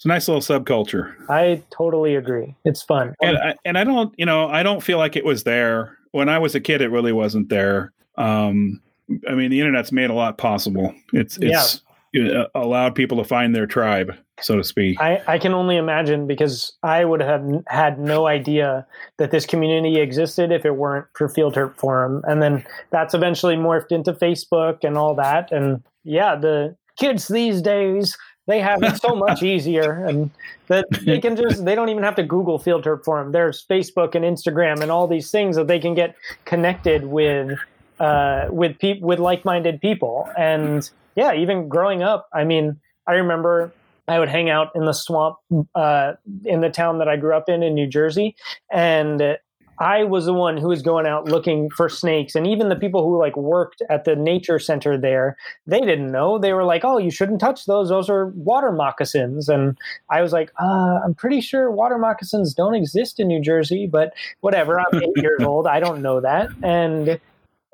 [0.00, 1.12] it's a nice little subculture.
[1.28, 2.56] I totally agree.
[2.64, 3.14] It's fun.
[3.20, 6.30] And I, and I don't, you know, I don't feel like it was there when
[6.30, 6.80] I was a kid.
[6.80, 7.92] It really wasn't there.
[8.16, 8.80] Um,
[9.28, 10.94] I mean, the internet's made a lot possible.
[11.12, 11.82] It's it's
[12.14, 12.44] yeah.
[12.54, 14.98] allowed people to find their tribe, so to speak.
[14.98, 18.86] I, I can only imagine because I would have had no idea
[19.18, 23.56] that this community existed if it weren't for Field Herp Forum, and then that's eventually
[23.56, 25.52] morphed into Facebook and all that.
[25.52, 28.16] And yeah, the kids these days
[28.46, 30.30] they have it so much easier, and
[30.68, 33.32] that they can just they don't even have to Google field trip for them.
[33.32, 36.14] There's Facebook and Instagram and all these things that they can get
[36.44, 37.58] connected with
[37.98, 40.28] uh, with people with like-minded people.
[40.36, 43.72] And yeah, even growing up, I mean, I remember
[44.08, 45.36] I would hang out in the swamp
[45.74, 46.14] uh,
[46.44, 48.36] in the town that I grew up in in New Jersey,
[48.72, 49.38] and
[49.80, 52.34] I was the one who was going out looking for snakes.
[52.34, 56.38] And even the people who like worked at the nature center there, they didn't know.
[56.38, 57.88] They were like, oh, you shouldn't touch those.
[57.88, 59.48] Those are water moccasins.
[59.48, 59.78] And
[60.10, 64.12] I was like, uh, I'm pretty sure water moccasins don't exist in New Jersey, but
[64.42, 64.78] whatever.
[64.78, 65.66] I'm eight years old.
[65.66, 66.50] I don't know that.
[66.62, 67.18] And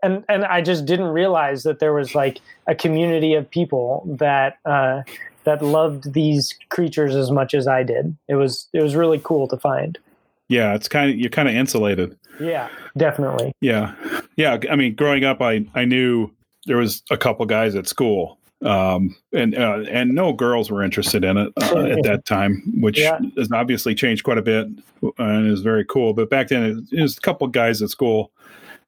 [0.03, 4.59] and and I just didn't realize that there was like a community of people that
[4.65, 5.03] uh,
[5.43, 8.16] that loved these creatures as much as I did.
[8.28, 9.99] It was it was really cool to find.
[10.48, 12.16] Yeah, it's kind of you're kind of insulated.
[12.40, 13.52] Yeah, definitely.
[13.60, 13.94] Yeah,
[14.36, 14.59] yeah.
[14.70, 16.31] I mean, growing up, I I knew
[16.66, 21.24] there was a couple guys at school, um, and uh, and no girls were interested
[21.24, 23.18] in it uh, at that time, which yeah.
[23.36, 24.68] has obviously changed quite a bit
[25.18, 26.12] and is very cool.
[26.12, 28.31] But back then, it was a couple guys at school,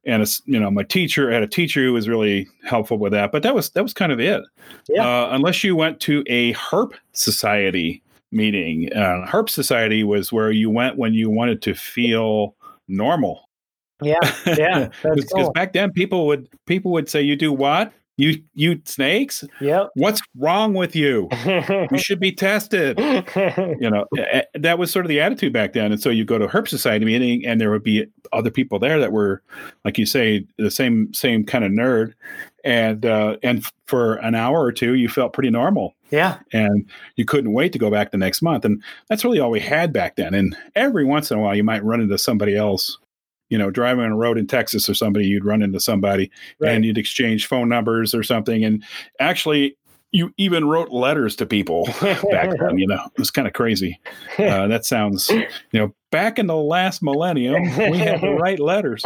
[0.05, 3.12] and it's you know my teacher I had a teacher who was really helpful with
[3.12, 3.32] that.
[3.32, 4.43] But that was that was kind of it.
[4.89, 5.06] Yeah.
[5.06, 8.93] Uh, unless you went to a herp society meeting.
[8.93, 12.55] Uh, Herp Society was where you went when you wanted to feel
[12.87, 13.49] normal.
[14.03, 15.53] Yeah, yeah, because cool.
[15.53, 17.93] back then people would people would say, "You do what?
[18.17, 19.45] You you snakes?
[19.61, 19.91] Yep.
[19.95, 21.29] What's wrong with you?
[21.45, 22.99] you should be tested."
[23.81, 24.05] you know,
[24.55, 25.91] that was sort of the attitude back then.
[25.91, 29.01] And so you go to Herp Society meeting, and there would be other people there
[29.01, 29.43] that were,
[29.85, 32.13] like you say, the same same kind of nerd,
[32.64, 35.94] and uh, and for an hour or two, you felt pretty normal.
[36.10, 36.39] Yeah.
[36.52, 38.64] And you couldn't wait to go back the next month.
[38.64, 40.35] And that's really all we had back then.
[40.35, 42.98] And every once in a while, you might run into somebody else,
[43.48, 46.30] you know, driving on a road in Texas or somebody, you'd run into somebody
[46.60, 46.72] right.
[46.72, 48.64] and you'd exchange phone numbers or something.
[48.64, 48.82] And
[49.20, 49.76] actually,
[50.12, 52.78] you even wrote letters to people back then.
[52.78, 54.01] You know, it was kind of crazy.
[54.39, 59.02] Uh, that sounds, you know, back in the last millennium, we had to write letters.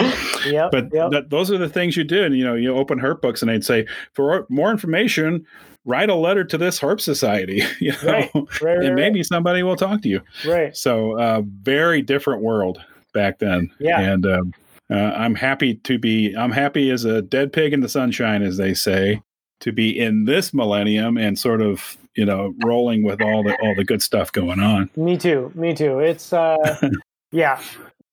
[0.47, 1.11] Yep, but yep.
[1.11, 2.35] That, those are the things you did.
[2.35, 5.45] You know, you open herp books and they'd say, for more information,
[5.85, 7.63] write a letter to this herp society.
[7.81, 10.21] You know, right, right, right, and maybe somebody will talk to you.
[10.47, 10.77] Right.
[10.77, 12.81] So, uh, very different world
[13.13, 13.73] back then.
[13.81, 14.01] Yeah.
[14.01, 14.53] And um,
[14.89, 16.35] uh, I'm happy to be.
[16.35, 19.21] I'm happy as a dead pig in the sunshine, as they say,
[19.63, 23.75] to be in this millennium and sort of you know rolling with all the all
[23.75, 24.91] the good stuff going on.
[24.97, 25.51] Me too.
[25.55, 25.99] Me too.
[25.99, 26.91] It's uh,
[27.33, 27.61] yeah.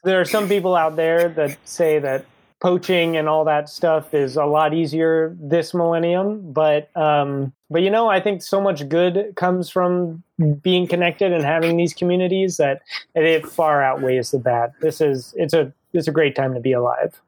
[0.03, 2.25] There are some people out there that say that
[2.61, 7.89] poaching and all that stuff is a lot easier this millennium but um, but you
[7.89, 10.21] know i think so much good comes from
[10.61, 12.81] being connected and having these communities that
[13.15, 16.73] it far outweighs the bad this is it's a it's a great time to be
[16.73, 17.21] alive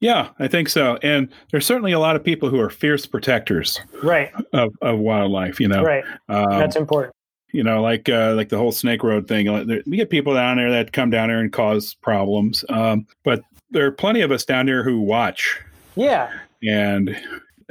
[0.00, 0.98] yeah, I think so.
[1.02, 5.60] And there's certainly a lot of people who are fierce protectors, right, of, of wildlife.
[5.60, 6.04] You know, right.
[6.28, 7.14] Um, That's important.
[7.52, 9.82] You know, like uh, like the whole snake road thing.
[9.86, 12.64] We get people down there that come down there and cause problems.
[12.68, 15.60] Um, but there are plenty of us down here who watch.
[15.96, 16.30] Yeah.
[16.62, 17.16] And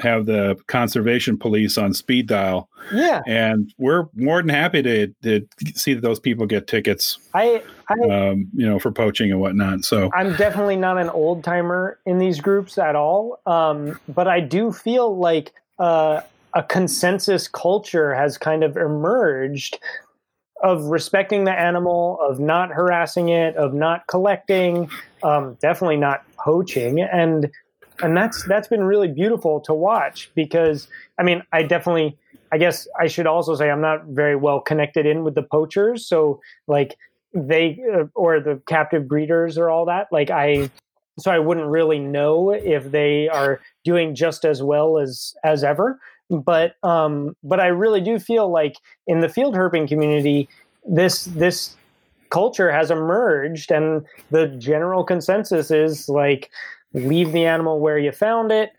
[0.01, 2.69] have the conservation police on speed dial.
[2.93, 7.17] Yeah, and we're more than happy to to see that those people get tickets.
[7.33, 9.85] I, I um, you know, for poaching and whatnot.
[9.85, 13.39] So I'm definitely not an old timer in these groups at all.
[13.45, 16.21] Um, but I do feel like uh,
[16.53, 19.79] a consensus culture has kind of emerged
[20.61, 24.89] of respecting the animal, of not harassing it, of not collecting,
[25.23, 27.49] um, definitely not poaching, and
[28.01, 32.17] and that's that's been really beautiful to watch because I mean I definitely
[32.51, 36.07] I guess I should also say I'm not very well connected in with the poachers,
[36.07, 36.97] so like
[37.33, 40.71] they uh, or the captive breeders or all that like I
[41.19, 45.99] so I wouldn't really know if they are doing just as well as as ever.
[46.29, 48.75] But um, but I really do feel like
[49.07, 50.47] in the field herping community,
[50.87, 51.75] this this
[52.29, 56.49] culture has emerged, and the general consensus is like
[56.93, 58.71] leave the animal where you found it,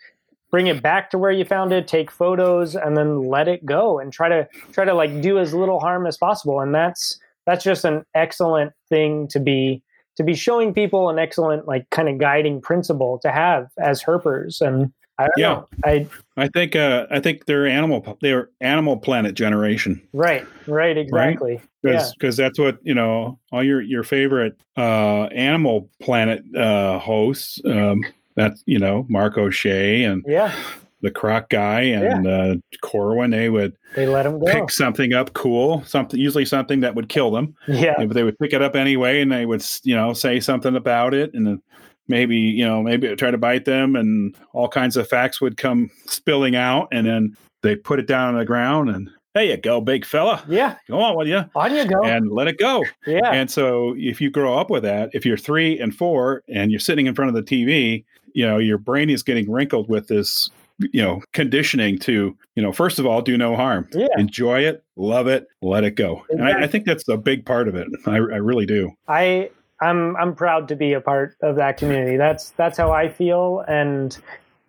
[0.50, 3.98] bring it back to where you found it, take photos, and then let it go,
[3.98, 6.60] and try to try to like do as little harm as possible.
[6.60, 9.82] And that's that's just an excellent thing to be
[10.16, 14.60] to be showing people an excellent like kind of guiding principle to have as herpers
[14.60, 15.68] and I yeah, know.
[15.84, 20.00] I I think uh, I think they're animal they're animal planet generation.
[20.12, 21.60] Right, right, exactly.
[21.82, 22.46] Because because yeah.
[22.46, 23.38] that's what you know.
[23.52, 27.60] All your your favorite uh, animal planet uh, hosts.
[27.64, 28.02] Um,
[28.34, 30.54] that's you know Mark O'Shea and yeah.
[31.02, 32.30] The croc guy and yeah.
[32.30, 34.44] uh, Corwin, they would they let them go.
[34.44, 37.54] pick something up cool, something usually something that would kill them.
[37.66, 40.76] Yeah, but they would pick it up anyway, and they would you know say something
[40.76, 41.62] about it, and then
[42.10, 45.90] maybe you know maybe try to bite them and all kinds of facts would come
[46.04, 49.80] spilling out and then they put it down on the ground and there you go
[49.80, 50.42] big fella.
[50.48, 50.76] Yeah.
[50.88, 52.02] Go on with you on you go.
[52.02, 52.84] And let it go.
[53.06, 53.30] Yeah.
[53.30, 56.80] And so if you grow up with that if you're three and four and you're
[56.80, 58.04] sitting in front of the tv
[58.34, 62.72] you know your brain is getting wrinkled with this you know conditioning to you know
[62.72, 63.88] first of all do no harm.
[63.92, 64.08] Yeah.
[64.18, 66.24] enjoy it love it let it go.
[66.30, 66.36] Exactly.
[66.38, 67.86] and I, I, think that's a big part of it.
[68.06, 68.90] I, I really do.
[69.06, 69.50] I
[69.80, 72.16] I'm I'm proud to be a part of that community.
[72.16, 74.16] That's that's how I feel, and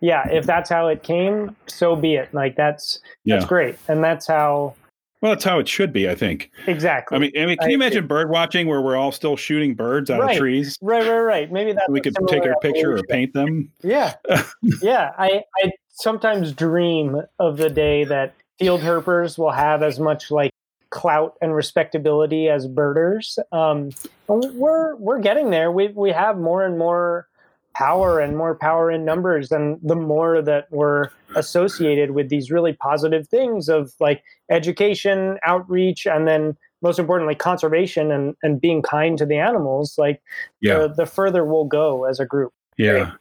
[0.00, 2.32] yeah, if that's how it came, so be it.
[2.34, 4.74] Like that's that's great, and that's how.
[5.20, 6.50] Well, that's how it should be, I think.
[6.66, 7.14] Exactly.
[7.14, 10.10] I mean, I mean, can you imagine bird watching where we're all still shooting birds
[10.10, 10.32] out right.
[10.32, 10.76] of trees?
[10.82, 11.52] Right, right, right.
[11.52, 13.70] Maybe that we could take a picture or paint them.
[13.82, 14.14] Yeah,
[14.82, 15.12] yeah.
[15.16, 20.51] I I sometimes dream of the day that field herpers will have as much like
[20.92, 23.38] clout and respectability as birders.
[23.50, 23.90] Um,
[24.28, 25.72] we're we're getting there.
[25.72, 27.26] We we have more and more
[27.74, 32.74] power and more power in numbers, and the more that we're associated with these really
[32.74, 39.18] positive things of like education, outreach, and then most importantly conservation and and being kind
[39.18, 39.94] to the animals.
[39.98, 40.22] Like
[40.60, 40.78] yeah.
[40.78, 42.52] the, the further we'll go as a group.
[42.76, 42.90] Yeah.
[42.92, 43.12] Right?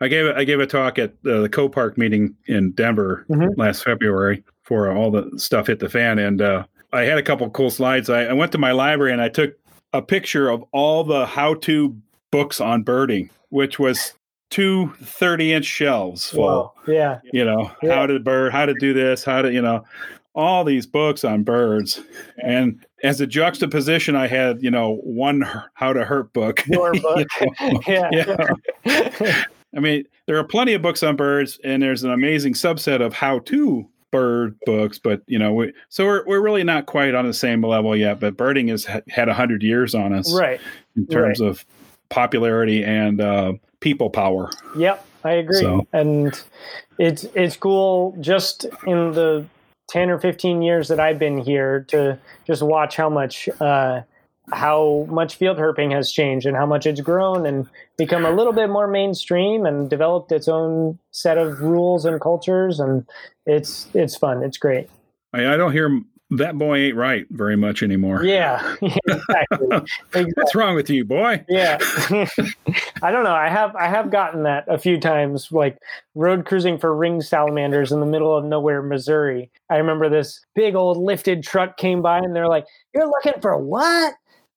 [0.00, 3.58] I gave I gave a talk at uh, the Co-Park meeting in Denver mm-hmm.
[3.58, 6.64] last February for all the stuff hit the fan, and uh,
[6.94, 8.08] I had a couple cool slides.
[8.08, 9.54] I, I went to my library and I took
[9.92, 11.96] a picture of all the how-to
[12.30, 14.14] books on birding, which was
[14.50, 16.44] two 30 inch shelves full.
[16.44, 16.72] Wow.
[16.86, 17.20] Yeah.
[17.32, 17.96] You know, yeah.
[17.96, 19.84] how to bird, how to do this, how to, you know,
[20.34, 22.00] all these books on birds.
[22.42, 25.42] And as a juxtaposition, I had, you know, one
[25.74, 26.64] how to herp book.
[26.68, 27.26] Your book.
[27.86, 28.10] yeah.
[28.84, 29.44] yeah.
[29.76, 33.12] I mean, there are plenty of books on birds, and there's an amazing subset of
[33.12, 37.26] how to bird books, but you know, we, so we're we're really not quite on
[37.26, 38.20] the same level yet.
[38.20, 40.60] But birding has had a hundred years on us, right?
[40.96, 41.48] In terms right.
[41.48, 41.64] of
[42.10, 44.50] popularity and uh, people power.
[44.76, 45.58] Yep, I agree.
[45.58, 45.84] So.
[45.92, 46.40] And
[46.96, 49.44] it's it's cool just in the
[49.88, 52.16] ten or fifteen years that I've been here to
[52.46, 53.48] just watch how much.
[53.60, 54.02] Uh,
[54.52, 57.66] how much field herping has changed and how much it's grown and
[57.96, 62.78] become a little bit more mainstream and developed its own set of rules and cultures.
[62.78, 63.06] And
[63.46, 64.42] it's it's fun.
[64.42, 64.88] It's great.
[65.32, 66.00] I, I don't hear
[66.30, 68.24] that boy ain't right very much anymore.
[68.24, 68.96] Yeah, yeah.
[69.06, 69.68] Exactly.
[69.70, 70.32] exactly.
[70.34, 71.44] what's wrong with you boy?
[71.48, 71.78] Yeah.
[73.02, 73.34] I don't know.
[73.34, 75.78] I have i have gotten that a few times like
[76.14, 79.50] road cruising for ring salamanders in the middle of nowhere missouri.
[79.70, 83.56] I remember this big old lifted truck came by and they're like you're looking for
[83.56, 84.14] what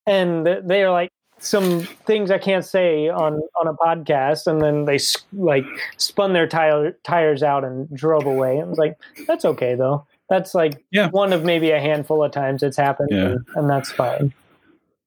[0.08, 1.10] and they are like
[1.40, 4.98] some things I can't say on on a podcast, and then they
[5.32, 5.64] like
[5.96, 8.60] spun their tire, tires out and drove away.
[8.60, 10.06] I was like, that's okay though.
[10.28, 11.08] That's like yeah.
[11.10, 13.26] one of maybe a handful of times it's happened, yeah.
[13.26, 14.32] and, and that's fine.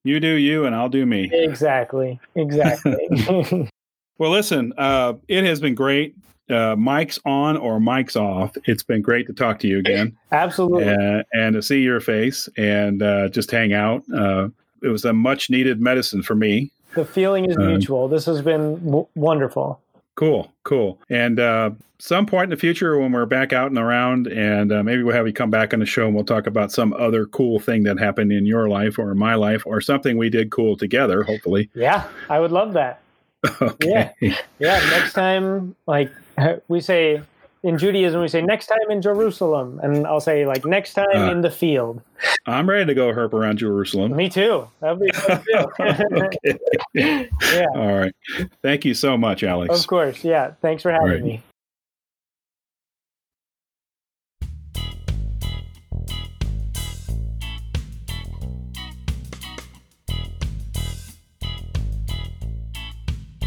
[0.04, 1.30] You do you, and I'll do me.
[1.32, 2.18] Exactly.
[2.34, 3.08] Exactly.
[4.18, 6.16] well, listen, uh, it has been great.
[6.50, 8.56] Uh, mic's on or mic's off.
[8.64, 10.16] It's been great to talk to you again.
[10.32, 10.88] Absolutely.
[10.88, 14.02] Uh, and to see your face and uh, just hang out.
[14.12, 14.48] Uh,
[14.82, 16.70] it was a much needed medicine for me.
[16.94, 18.08] The feeling is uh, mutual.
[18.08, 19.80] This has been w- wonderful.
[20.14, 21.00] Cool, cool.
[21.08, 24.82] And uh, some point in the future, when we're back out and around, and uh,
[24.82, 27.24] maybe we'll have you come back on the show and we'll talk about some other
[27.26, 30.50] cool thing that happened in your life or in my life or something we did
[30.50, 31.70] cool together, hopefully.
[31.74, 33.00] Yeah, I would love that.
[33.62, 34.12] okay.
[34.20, 34.36] Yeah.
[34.58, 34.78] Yeah.
[34.90, 36.12] Next time, like
[36.68, 37.22] we say
[37.62, 41.30] in Judaism, we say next time in Jerusalem, and I'll say like next time uh,
[41.30, 42.02] in the field.
[42.46, 44.16] I'm ready to go herp around Jerusalem.
[44.16, 44.68] Me too.
[44.80, 46.78] That'd be fun too.
[46.94, 47.66] yeah.
[47.74, 48.14] All right.
[48.62, 49.78] Thank you so much, Alex.
[49.78, 50.24] Of course.
[50.24, 50.52] Yeah.
[50.60, 51.22] Thanks for having right.
[51.22, 51.42] me.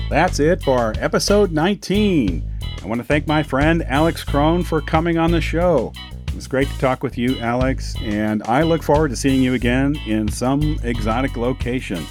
[0.09, 2.54] That's it for episode 19.
[2.85, 5.91] I want to thank my friend Alex Krohn for coming on the show.
[6.35, 9.95] It's great to talk with you, Alex, and I look forward to seeing you again
[10.05, 12.05] in some exotic location.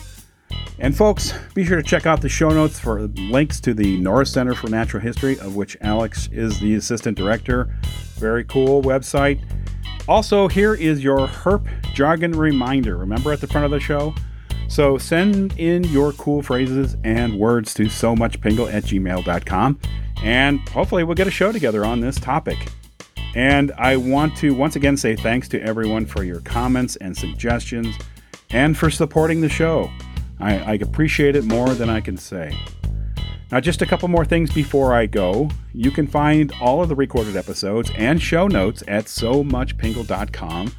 [0.80, 4.32] And folks, be sure to check out the show notes for links to the Norris
[4.32, 7.72] Center for Natural History, of which Alex is the assistant director.
[8.16, 9.44] Very cool website.
[10.08, 12.96] Also, here is your herp jargon reminder.
[12.96, 14.12] Remember at the front of the show?
[14.68, 19.78] So send in your cool phrases and words to so much pingle at gmail.com
[20.22, 22.58] and hopefully we'll get a show together on this topic.
[23.34, 27.96] And I want to once again say thanks to everyone for your comments and suggestions
[28.50, 29.90] and for supporting the show.
[30.38, 32.56] I, I, appreciate it more than I can say.
[33.50, 35.48] Now, just a couple more things before I go.
[35.72, 40.72] You can find all of the recorded episodes and show notes at so much muchpingle.com,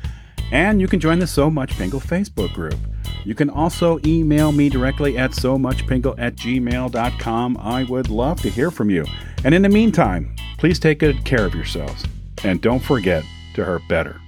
[0.51, 2.75] and you can join the So Much Pingle Facebook group.
[3.23, 7.57] You can also email me directly at so much muchpingle at gmail.com.
[7.59, 9.05] I would love to hear from you.
[9.43, 12.05] And in the meantime, please take good care of yourselves
[12.43, 13.23] and don't forget
[13.55, 14.21] to herp better.